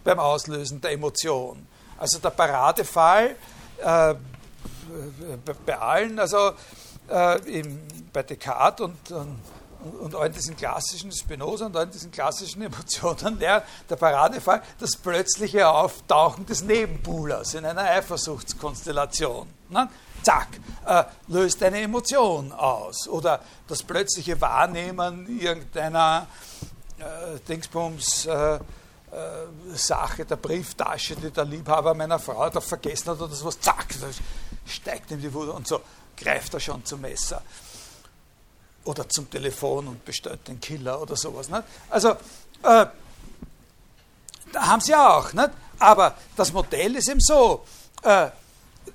[0.04, 1.66] beim Auslösen der Emotion.
[1.98, 3.36] Also der Paradefall
[3.78, 4.14] äh,
[5.66, 6.52] bei allen, also
[7.08, 7.80] äh, im,
[8.12, 9.38] bei Descartes und, und
[10.00, 15.68] und all diesen klassischen Spinoza und all diesen klassischen Emotionen lernt, der Paradefall, das plötzliche
[15.68, 19.48] Auftauchen des Nebenbuhlers in einer Eifersuchtskonstellation.
[19.70, 19.88] Ne?
[20.22, 20.48] Zack,
[20.86, 23.08] äh, löst eine Emotion aus.
[23.08, 26.26] Oder das plötzliche Wahrnehmen irgendeiner
[26.98, 28.60] äh, Dingsbums äh, äh
[29.74, 33.86] Sache, der Brieftasche, die der Liebhaber meiner Frau da vergessen hat oder sowas, zack,
[34.66, 35.80] steigt ihm die Wut und so
[36.16, 37.42] greift er schon zum Messer
[38.84, 41.48] oder zum Telefon und bestellt den Killer oder sowas.
[41.48, 41.62] Nicht?
[41.88, 42.86] Also, äh,
[44.52, 45.32] da haben sie auch.
[45.32, 45.50] Nicht?
[45.78, 47.64] Aber das Modell ist eben so,
[48.02, 48.28] äh,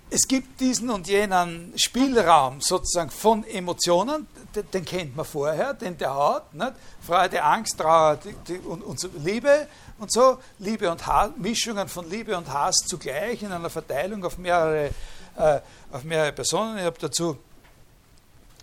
[0.10, 5.98] es gibt diesen und jenen Spielraum sozusagen von Emotionen, den, den kennt man vorher, den
[5.98, 6.74] der hat, nicht?
[7.02, 9.68] Freude, Angst, Trauer die, die, und, und so, Liebe
[10.00, 14.38] und so, Liebe und Hass, Mischungen von Liebe und Hass zugleich in einer Verteilung auf
[14.38, 14.92] mehrere,
[15.38, 15.60] äh,
[15.92, 16.78] auf mehrere Personen.
[16.78, 17.38] Ich habe dazu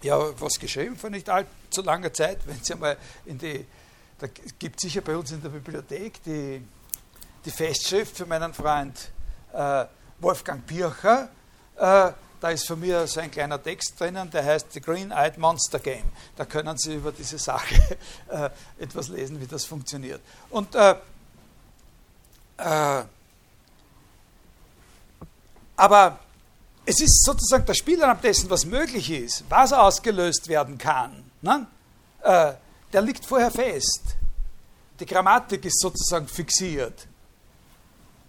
[0.02, 2.96] ja was geschrieben vor nicht allzu langer Zeit, wenn Sie einmal
[3.26, 3.66] in die,
[4.18, 4.26] da
[4.58, 6.62] gibt sicher bei uns in der Bibliothek die,
[7.44, 9.10] die Festschrift für meinen Freund
[9.52, 9.84] äh,
[10.22, 11.28] Wolfgang Pircher.
[11.76, 15.78] Äh, da ist von mir so ein kleiner Text drinnen, der heißt The Green-Eyed Monster
[15.78, 16.04] Game.
[16.36, 17.76] Da können Sie über diese Sache
[18.28, 20.20] äh, etwas lesen, wie das funktioniert.
[20.50, 20.96] Und äh,
[22.56, 23.04] äh,
[25.76, 26.18] aber
[26.84, 31.24] es ist sozusagen der Spielraum dessen, was möglich ist, was ausgelöst werden kann.
[31.40, 31.66] Ne?
[32.22, 32.52] Äh,
[32.92, 34.16] der liegt vorher fest.
[35.00, 37.06] Die Grammatik ist sozusagen fixiert.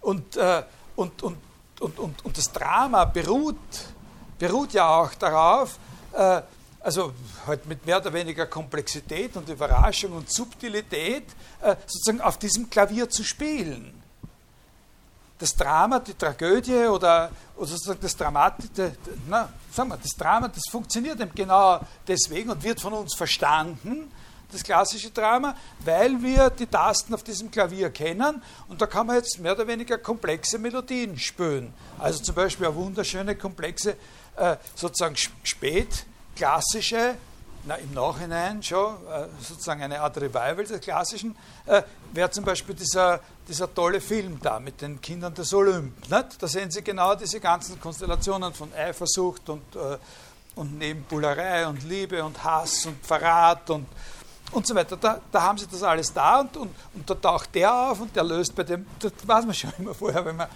[0.02, 0.64] Und, äh,
[0.96, 1.38] und, und,
[1.84, 3.58] und, und, und das Drama beruht,
[4.40, 5.78] beruht ja auch darauf,
[6.14, 6.42] äh,
[6.80, 7.14] also
[7.46, 11.26] halt mit mehr oder weniger Komplexität und Überraschung und Subtilität,
[11.62, 14.02] äh, sozusagen auf diesem Klavier zu spielen.
[15.38, 18.96] Das Drama, die Tragödie oder, oder sozusagen das Dramatische,
[19.28, 24.10] na, sagen wir, das Drama, das funktioniert eben genau deswegen und wird von uns verstanden,
[24.54, 29.18] das klassische Drama, weil wir die Tasten auf diesem Klavier kennen und da kann man
[29.18, 31.74] jetzt mehr oder weniger komplexe Melodien spielen.
[32.00, 33.96] Also zum Beispiel eine wunderschöne, komplexe,
[34.36, 37.16] äh, sozusagen spät klassische
[37.66, 41.36] na, im Nachhinein schon äh, sozusagen eine Art Revival des Klassischen,
[41.66, 41.82] äh,
[42.12, 45.94] wäre zum Beispiel dieser, dieser tolle Film da mit den Kindern des Olymp.
[46.10, 46.42] Nicht?
[46.44, 49.64] Da sehen Sie genau diese ganzen Konstellationen von Eifersucht und,
[50.56, 53.88] und Nebenbuhlerei und Liebe und Hass und Verrat und,
[54.54, 54.98] und so weiter.
[54.98, 58.16] Da, da haben Sie das alles da und, und, und da taucht der auf und
[58.16, 60.48] der löst bei dem, das weiß man schon immer vorher, wenn man,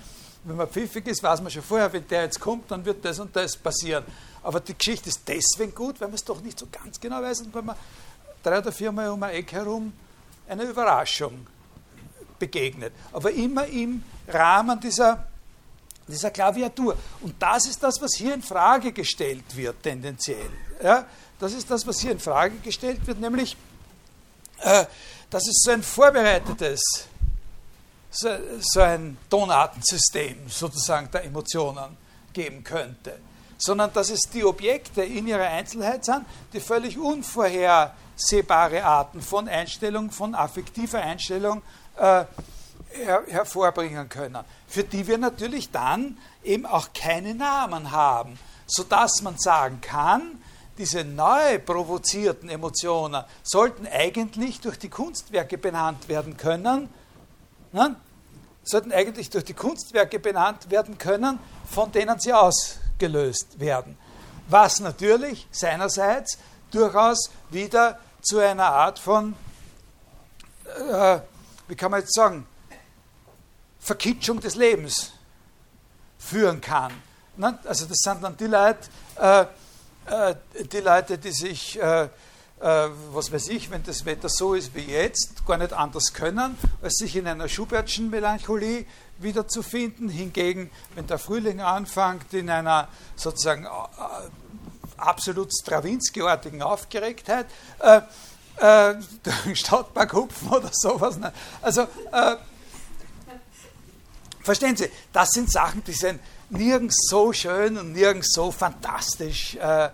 [0.44, 3.20] wenn man pfiffig ist, weiß man schon vorher, wenn der jetzt kommt, dann wird das
[3.20, 4.04] und das passieren.
[4.44, 7.42] Aber die Geschichte ist deswegen gut, weil man es doch nicht so ganz genau weiß
[7.42, 7.76] und weil man
[8.42, 9.92] drei oder viermal um ein Eck herum
[10.48, 11.46] eine Überraschung
[12.40, 12.94] begegnet.
[13.12, 15.26] Aber immer im Rahmen dieser,
[16.08, 16.96] dieser Klaviatur.
[17.22, 20.50] Und das ist das, was hier in Frage gestellt wird, tendenziell.
[20.82, 21.06] Ja?
[21.40, 23.58] Das ist das, was hier in Frage gestellt wird, nämlich,
[24.62, 24.86] äh,
[25.30, 26.82] dass es so ein vorbereitetes,
[28.10, 28.30] so,
[28.60, 31.98] so ein Tonartensystem sozusagen der Emotionen
[32.34, 33.20] geben könnte.
[33.58, 40.12] Sondern dass es die Objekte in ihrer Einzelheit sind, die völlig unvorhersehbare Arten von Einstellung,
[40.12, 41.64] von affektiver Einstellung
[41.98, 42.26] äh,
[42.92, 48.38] her hervorbringen können, für die wir natürlich dann eben auch keine Namen haben,
[48.68, 50.42] sodass man sagen kann,
[50.78, 56.90] diese neu provozierten Emotionen sollten eigentlich durch die Kunstwerke benannt werden können,
[57.72, 57.96] ne?
[58.64, 63.98] sollten eigentlich durch die Kunstwerke benannt werden können, von denen sie ausgelöst werden.
[64.50, 66.38] Was natürlich seinerseits
[66.72, 69.36] durchaus wieder zu einer Art von,
[70.92, 71.20] äh,
[71.68, 72.46] wie kann man jetzt sagen,
[73.80, 75.14] Verkitschung des Lebens
[76.18, 76.92] führen kann.
[77.64, 78.80] Also das sind dann die Leute,
[79.16, 79.46] äh,
[80.08, 80.36] äh,
[80.72, 82.10] die Leute, die sich, äh, äh,
[83.12, 86.96] was weiß ich, wenn das Wetter so ist wie jetzt, gar nicht anders können, als
[86.96, 88.86] sich in einer Schubertschen Melancholie
[89.20, 90.10] wiederzufinden.
[90.10, 93.70] Hingegen, wenn der Frühling anfängt, in einer sozusagen äh,
[94.98, 97.48] absolut Stravinsky-artigen Aufgeregtheit,
[97.80, 98.02] äh,
[98.58, 98.96] äh,
[99.54, 101.18] Stadtpark hupfen oder sowas.
[101.18, 101.32] Ne?
[101.62, 101.82] Also,
[102.12, 102.38] äh,
[104.42, 106.20] verstehen Sie, das sind Sachen, die sind
[106.50, 109.90] nirgends so schön und nirgends so fantastisch äh,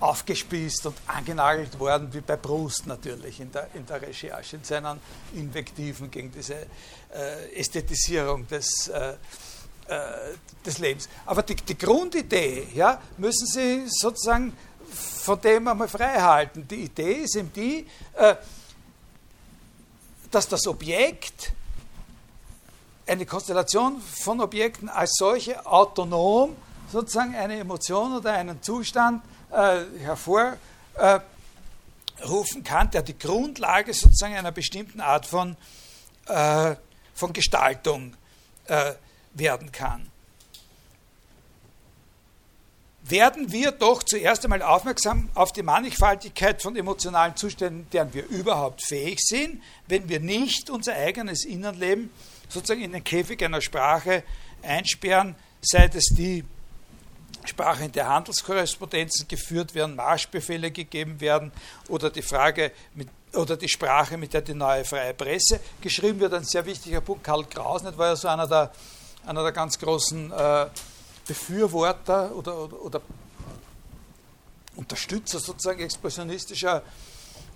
[0.00, 5.00] aufgespießt und angenagelt worden wie bei Proust natürlich in der, in der Recherche, in seinen
[5.34, 6.66] Invektiven gegen diese
[7.14, 9.14] äh, Ästhetisierung des, äh,
[9.88, 10.34] äh
[10.64, 11.08] des Lebens.
[11.26, 14.56] Aber die, die, Grundidee ja, müssen Sie sozusagen
[14.90, 16.66] von dem einmal frei halten.
[16.66, 18.36] Die Idee ist eben die, äh,
[20.30, 21.52] dass das Objekt
[23.06, 26.56] eine Konstellation von Objekten als solche autonom
[26.90, 30.58] sozusagen eine Emotion oder einen Zustand äh, hervorrufen
[32.64, 35.56] kann, der die Grundlage sozusagen einer bestimmten Art von,
[36.26, 36.76] äh,
[37.14, 38.14] von Gestaltung
[38.66, 38.92] äh,
[39.34, 40.10] werden kann.
[43.06, 48.82] Werden wir doch zuerst einmal aufmerksam auf die Mannigfaltigkeit von emotionalen Zuständen, deren wir überhaupt
[48.82, 52.08] fähig sind, wenn wir nicht unser eigenes Innenleben
[52.48, 54.22] sozusagen in den Käfig einer Sprache
[54.62, 56.44] einsperren, sei es die
[57.44, 61.52] Sprache, in der Handelskorrespondenzen geführt werden, Marschbefehle gegeben werden
[61.88, 66.32] oder die Frage mit, oder die Sprache, mit der die neue freie Presse geschrieben wird.
[66.32, 67.24] Ein sehr wichtiger Punkt.
[67.24, 68.72] Karl Kraus nicht, war ja so einer der,
[69.26, 70.66] einer der ganz großen äh,
[71.26, 73.00] Befürworter oder, oder, oder,
[74.76, 76.82] Unterstützer sozusagen expressionistischer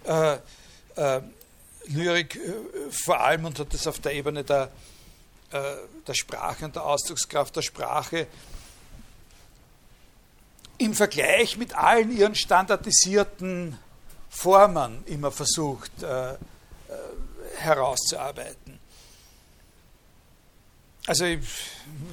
[0.04, 0.38] äh,
[0.94, 1.20] äh,
[1.88, 4.70] Lyrik äh, vor allem und hat das auf der Ebene der,
[5.50, 5.60] äh,
[6.06, 8.26] der Sprache und der Ausdruckskraft der Sprache
[10.78, 13.76] im Vergleich mit allen ihren standardisierten
[14.30, 16.34] Formen immer versucht äh,
[17.56, 18.78] herauszuarbeiten.
[21.06, 21.24] Also,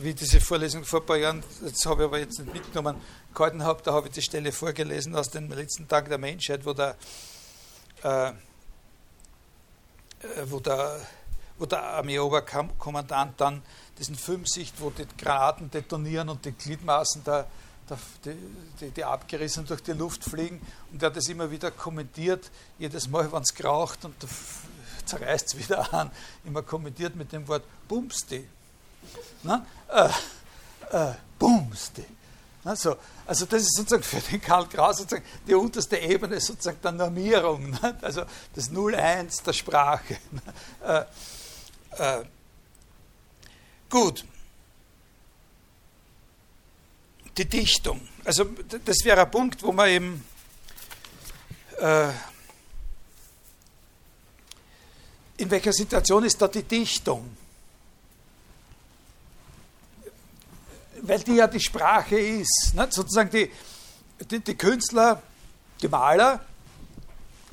[0.01, 2.95] wie diese Vorlesung vor ein paar Jahren, das habe ich aber jetzt nicht mitgenommen,
[3.33, 6.71] gehalten habe, da habe ich die Stelle vorgelesen aus den letzten Tagen der Menschheit, wo
[6.71, 6.95] der
[8.03, 8.31] äh,
[10.45, 10.99] wo der,
[11.57, 13.61] wo der Armeeoberkommandant dann
[13.97, 17.47] diesen Film sieht, wo die Granaten detonieren und die Gliedmaßen der,
[17.89, 17.97] der,
[18.81, 20.61] die, die, abgerissen durch die Luft fliegen.
[20.91, 24.15] Und er hat das immer wieder kommentiert, jedes Mal, wenn es kraucht und
[25.05, 26.11] zerreißt es wieder an,
[26.43, 28.47] immer kommentiert mit dem Wort Bumsti.
[29.43, 29.65] Na?
[29.87, 30.09] Äh,
[30.91, 32.05] äh, Bumsti.
[32.65, 32.97] Also,
[33.27, 37.69] also das ist sozusagen für den Karl Kraus sozusagen die unterste Ebene sozusagen der Normierung,
[37.69, 37.95] ne?
[38.01, 38.23] also
[38.55, 40.17] das 0-1 der Sprache.
[40.31, 41.05] Ne?
[41.97, 42.25] Äh, äh,
[43.87, 44.25] gut.
[47.37, 48.01] Die Dichtung.
[48.23, 48.45] Also
[48.83, 50.25] das wäre ein Punkt, wo man eben
[51.79, 52.09] äh,
[55.37, 57.37] in welcher Situation ist da die Dichtung?
[61.07, 62.73] Weil die ja die Sprache ist.
[62.75, 62.87] Ne?
[62.89, 63.51] Sozusagen die,
[64.29, 65.21] die, die, Künstler,
[65.81, 66.41] die Maler,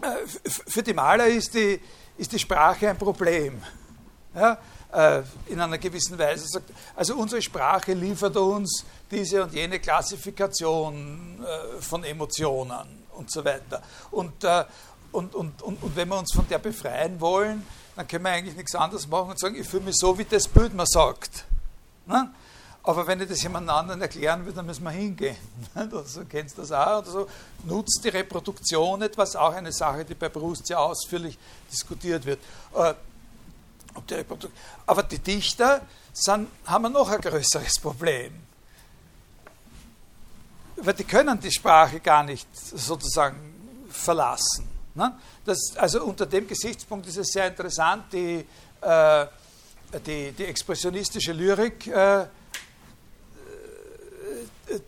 [0.01, 1.81] äh, für die Maler ist die,
[2.19, 3.63] ist die Sprache ein Problem.
[4.35, 4.59] Ja?
[4.93, 6.63] Äh, in einer gewissen Weise
[6.95, 13.83] also unsere Sprache liefert uns diese und jene Klassifikation äh, von Emotionen und so weiter.
[14.11, 14.45] Und,
[15.13, 17.65] und, und, und, und wenn wir uns von der befreien wollen,
[17.97, 20.49] dann können wir eigentlich nichts anderes machen und sagen, ich fühle mich so, wie das
[20.49, 21.45] Bild mir sagt.
[22.07, 22.33] Ne?
[22.85, 25.37] Aber wenn ich das jemand anderen erklären will, dann müssen wir hingehen.
[26.05, 27.07] So kennst das auch.
[27.07, 27.27] Oder.
[27.65, 31.39] Nutzt die Reproduktion etwas, auch eine Sache, die bei Proust sehr ausführlich
[31.71, 32.41] diskutiert wird.
[32.75, 32.95] Äh,
[34.87, 38.33] Aber die Dichter sind, haben noch ein größeres Problem.
[40.77, 43.55] Weil die können die Sprache gar nicht sozusagen
[43.91, 44.69] verlassen.
[45.45, 48.45] Das, also unter dem Gesichtspunkt ist es sehr interessant, die,
[48.81, 49.27] äh,
[50.05, 52.27] die, die, expressionistische Lyrik äh,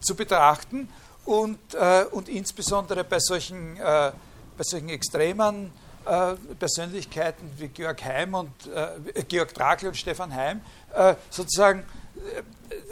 [0.00, 0.88] zu betrachten
[1.24, 4.12] und, äh, und insbesondere bei solchen, äh,
[4.56, 5.72] bei solchen extremen
[6.04, 10.60] äh, Persönlichkeiten wie Georg Heim und äh, Georg Drakl und Stefan Heim
[10.92, 11.84] äh, sozusagen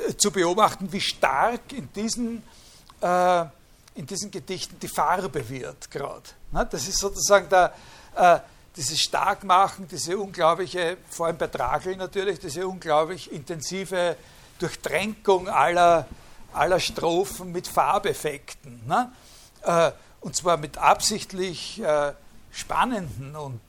[0.09, 2.43] äh, zu beobachten, wie stark in diesen,
[3.95, 6.23] in diesen Gedichten die Farbe wird gerade.
[6.71, 7.75] Das ist sozusagen der,
[8.77, 14.17] dieses Starkmachen, diese unglaubliche, vor allem bei Drakl natürlich, diese unglaublich intensive
[14.61, 16.07] Durchtränkung aller
[16.55, 18.87] aller Strophen mit Farbeffekten.
[18.87, 19.13] Ne?
[19.63, 22.13] Äh, und zwar mit absichtlich äh,
[22.51, 23.61] spannenden und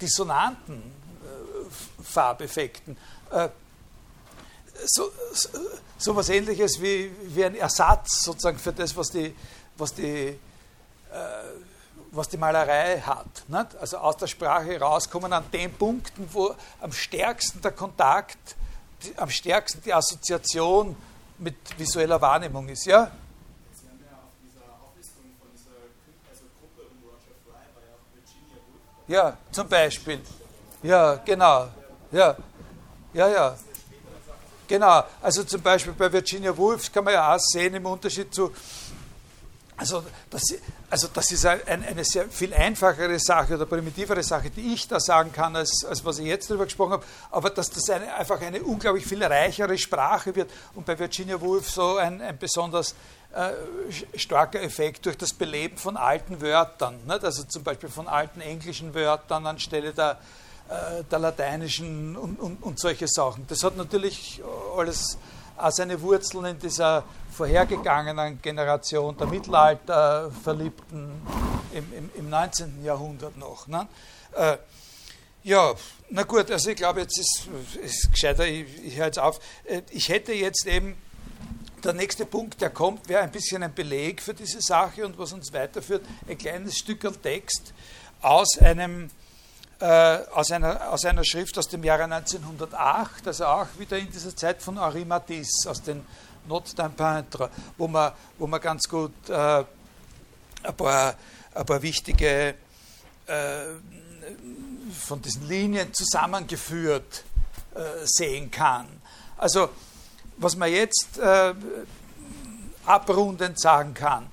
[0.00, 2.96] dissonanten äh, Farbeffekten.
[3.30, 3.48] Äh,
[4.84, 5.48] so, so,
[5.96, 9.34] so was ähnliches wie, wie ein Ersatz sozusagen für das, was die,
[9.76, 10.38] was die,
[12.12, 13.48] was die Malerei hat.
[13.48, 13.74] Nicht?
[13.80, 18.38] Also aus der Sprache rauskommen an den Punkten, wo am stärksten der Kontakt,
[19.16, 20.94] am stärksten die Assoziation
[21.38, 23.10] mit visueller Wahrnehmung ist, ja?
[23.72, 28.56] Sie haben ja auf dieser Auflistung von dieser Gruppe Roger Fry war ja auch Virginia
[28.66, 29.08] Woolf.
[29.08, 30.20] Ja, zum Beispiel.
[30.82, 31.68] Ja, genau.
[32.10, 32.36] Ja,
[33.12, 33.56] ja, ja.
[34.66, 38.52] Genau, also zum Beispiel bei Virginia Woolf kann man ja auch sehen, im Unterschied zu
[39.78, 40.42] also das,
[40.90, 44.98] also das ist ein, eine sehr viel einfachere Sache oder primitivere Sache, die ich da
[44.98, 48.40] sagen kann, als, als was ich jetzt darüber gesprochen habe, aber dass das eine, einfach
[48.40, 52.96] eine unglaublich viel reichere Sprache wird und bei Virginia Woolf so ein, ein besonders
[53.32, 53.52] äh,
[54.18, 57.24] starker Effekt durch das Beleben von alten Wörtern, nicht?
[57.24, 60.18] also zum Beispiel von alten englischen Wörtern anstelle der,
[60.68, 63.46] äh, der lateinischen und, und, und solche Sachen.
[63.46, 64.42] Das hat natürlich
[64.76, 65.18] alles
[65.70, 71.10] seine Wurzeln in dieser vorhergegangenen Generation der Mittelalterverliebten
[71.72, 72.84] im, im, im 19.
[72.84, 73.66] Jahrhundert noch.
[73.66, 73.86] Ne?
[74.32, 74.56] Äh,
[75.44, 75.74] ja,
[76.10, 77.48] na gut, also ich glaube, jetzt ist
[77.82, 79.40] es gescheiter, ich, ich höre jetzt auf.
[79.64, 80.96] Äh, ich hätte jetzt eben,
[81.84, 85.32] der nächste Punkt, der kommt, wäre ein bisschen ein Beleg für diese Sache und was
[85.32, 87.72] uns weiterführt, ein kleines Stück Text
[88.20, 89.10] aus einem
[89.80, 94.60] aus, einer, aus einer Schrift aus dem Jahre 1908, also auch wieder in dieser Zeit
[94.60, 96.04] von Henri Matisse, aus den
[96.48, 99.64] Notes d'un Peintre, wo man, wo man ganz gut äh,
[100.62, 101.14] ein, paar,
[101.54, 102.54] ein paar wichtige
[103.26, 103.64] äh,
[104.98, 107.24] von diesen Linien zusammengeführt
[107.74, 108.88] äh, sehen kann.
[109.36, 109.70] Also,
[110.38, 111.54] was man jetzt äh,
[112.86, 114.26] abrundend sagen kann,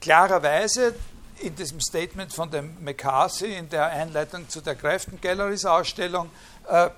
[0.00, 0.94] klarerweise
[1.40, 6.30] in diesem Statement von dem McCarthy in der Einleitung zu der Grafton Galleries Ausstellung,
[6.68, 6.90] äh,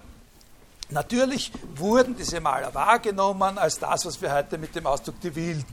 [0.90, 5.64] natürlich wurden diese Maler wahrgenommen als das, was wir heute mit dem Ausdruck die Wilden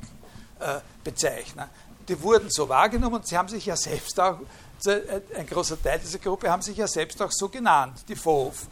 [0.60, 1.66] äh, bezeichnen.
[2.08, 4.40] Die wurden so wahrgenommen und sie haben sich ja selbst auch,
[4.86, 8.68] äh, ein großer Teil dieser Gruppe haben sich ja selbst auch so genannt, die Fauve.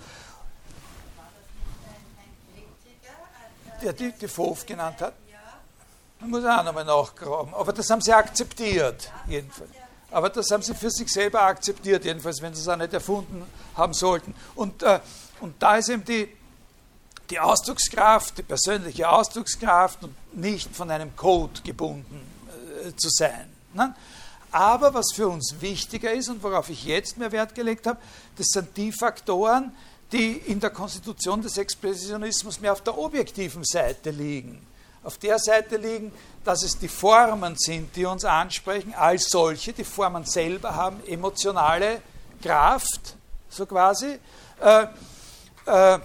[3.82, 5.14] Der die, die Fauve genannt hat?
[6.22, 7.53] Man muss auch nochmal nachgraben.
[7.55, 9.72] Aber das haben sie akzeptiert, jedenfalls.
[10.11, 13.43] Aber das haben sie für sich selber akzeptiert, jedenfalls, wenn sie es auch nicht erfunden
[13.76, 14.36] haben sollten.
[14.55, 14.99] Und, äh,
[15.39, 16.30] und da ist eben die,
[17.30, 22.22] die Ausdruckskraft, die persönliche Ausdruckskraft und nicht von einem Code gebunden
[22.86, 23.49] äh, zu sein.
[23.74, 23.95] Ne?
[24.51, 27.99] Aber was für uns wichtiger ist und worauf ich jetzt mehr Wert gelegt habe,
[28.38, 29.72] das sind die Faktoren,
[30.11, 34.67] die in der Konstitution des Expressionismus mehr auf der objektiven Seite liegen
[35.04, 36.11] auf der Seite liegen,
[36.44, 39.73] dass es die Formen sind, die uns ansprechen, als solche.
[39.73, 42.02] Die Formen selber haben emotionale
[42.41, 43.15] Kraft,
[43.49, 44.18] so quasi.
[44.60, 44.88] Äh,
[45.65, 45.99] äh,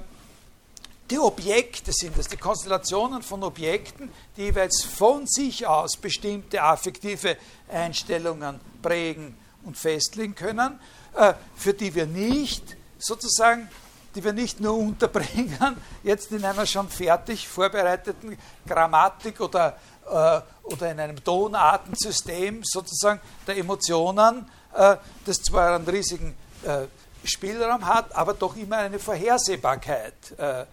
[1.09, 7.36] die Objekte sind es, die Konstellationen von Objekten, die jeweils von sich aus bestimmte affektive
[7.68, 10.81] Einstellungen prägen und festlegen können,
[11.14, 13.68] äh, für die wir nicht sozusagen
[14.16, 18.36] die wir nicht nur unterbringen, jetzt in einer schon fertig vorbereiteten
[18.66, 19.76] Grammatik oder,
[20.06, 26.34] äh, oder in einem Tonartensystem sozusagen der Emotionen, äh, das zwar einen riesigen
[26.64, 26.86] äh,
[27.22, 30.64] Spielraum hat, aber doch immer eine Vorhersehbarkeit, äh, äh,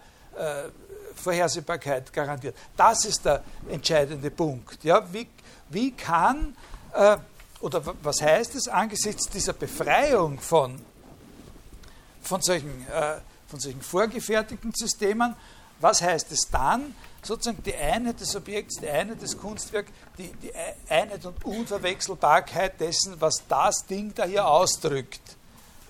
[1.14, 2.56] Vorhersehbarkeit garantiert.
[2.76, 4.82] Das ist der entscheidende Punkt.
[4.82, 5.28] Ja, wie,
[5.68, 6.56] wie kann
[6.92, 7.16] äh,
[7.60, 10.78] oder was heißt es angesichts dieser Befreiung von,
[12.22, 13.16] von solchen äh,
[13.48, 15.34] von solchen vorgefertigten Systemen.
[15.80, 16.94] Was heißt es dann?
[17.22, 20.52] Sozusagen die Einheit des Objekts, die Einheit des Kunstwerks, die, die
[20.88, 25.36] Einheit und Unverwechselbarkeit dessen, was das Ding da hier ausdrückt,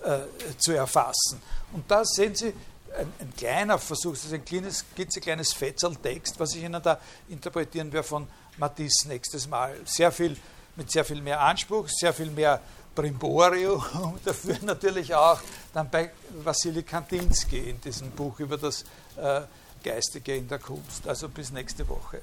[0.03, 0.19] äh,
[0.57, 1.41] zu erfassen.
[1.73, 2.53] Und da sehen Sie
[2.97, 6.99] ein, ein kleiner Versuch, das ist ein kleines, klitzekleines Fetzeltext, was ich Ihnen da
[7.29, 8.27] interpretieren werde von
[8.57, 9.75] Matisse nächstes Mal.
[9.85, 10.37] Sehr viel,
[10.75, 12.61] mit sehr viel mehr Anspruch, sehr viel mehr
[12.95, 15.39] Brimborium und dafür natürlich auch
[15.73, 16.11] dann bei
[16.43, 18.83] Wassily Kandinsky in diesem Buch über das
[19.17, 19.41] äh,
[19.83, 21.07] Geistige in der Kunst.
[21.07, 22.21] Also bis nächste Woche.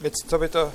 [0.00, 0.72] Jetzt habe ich da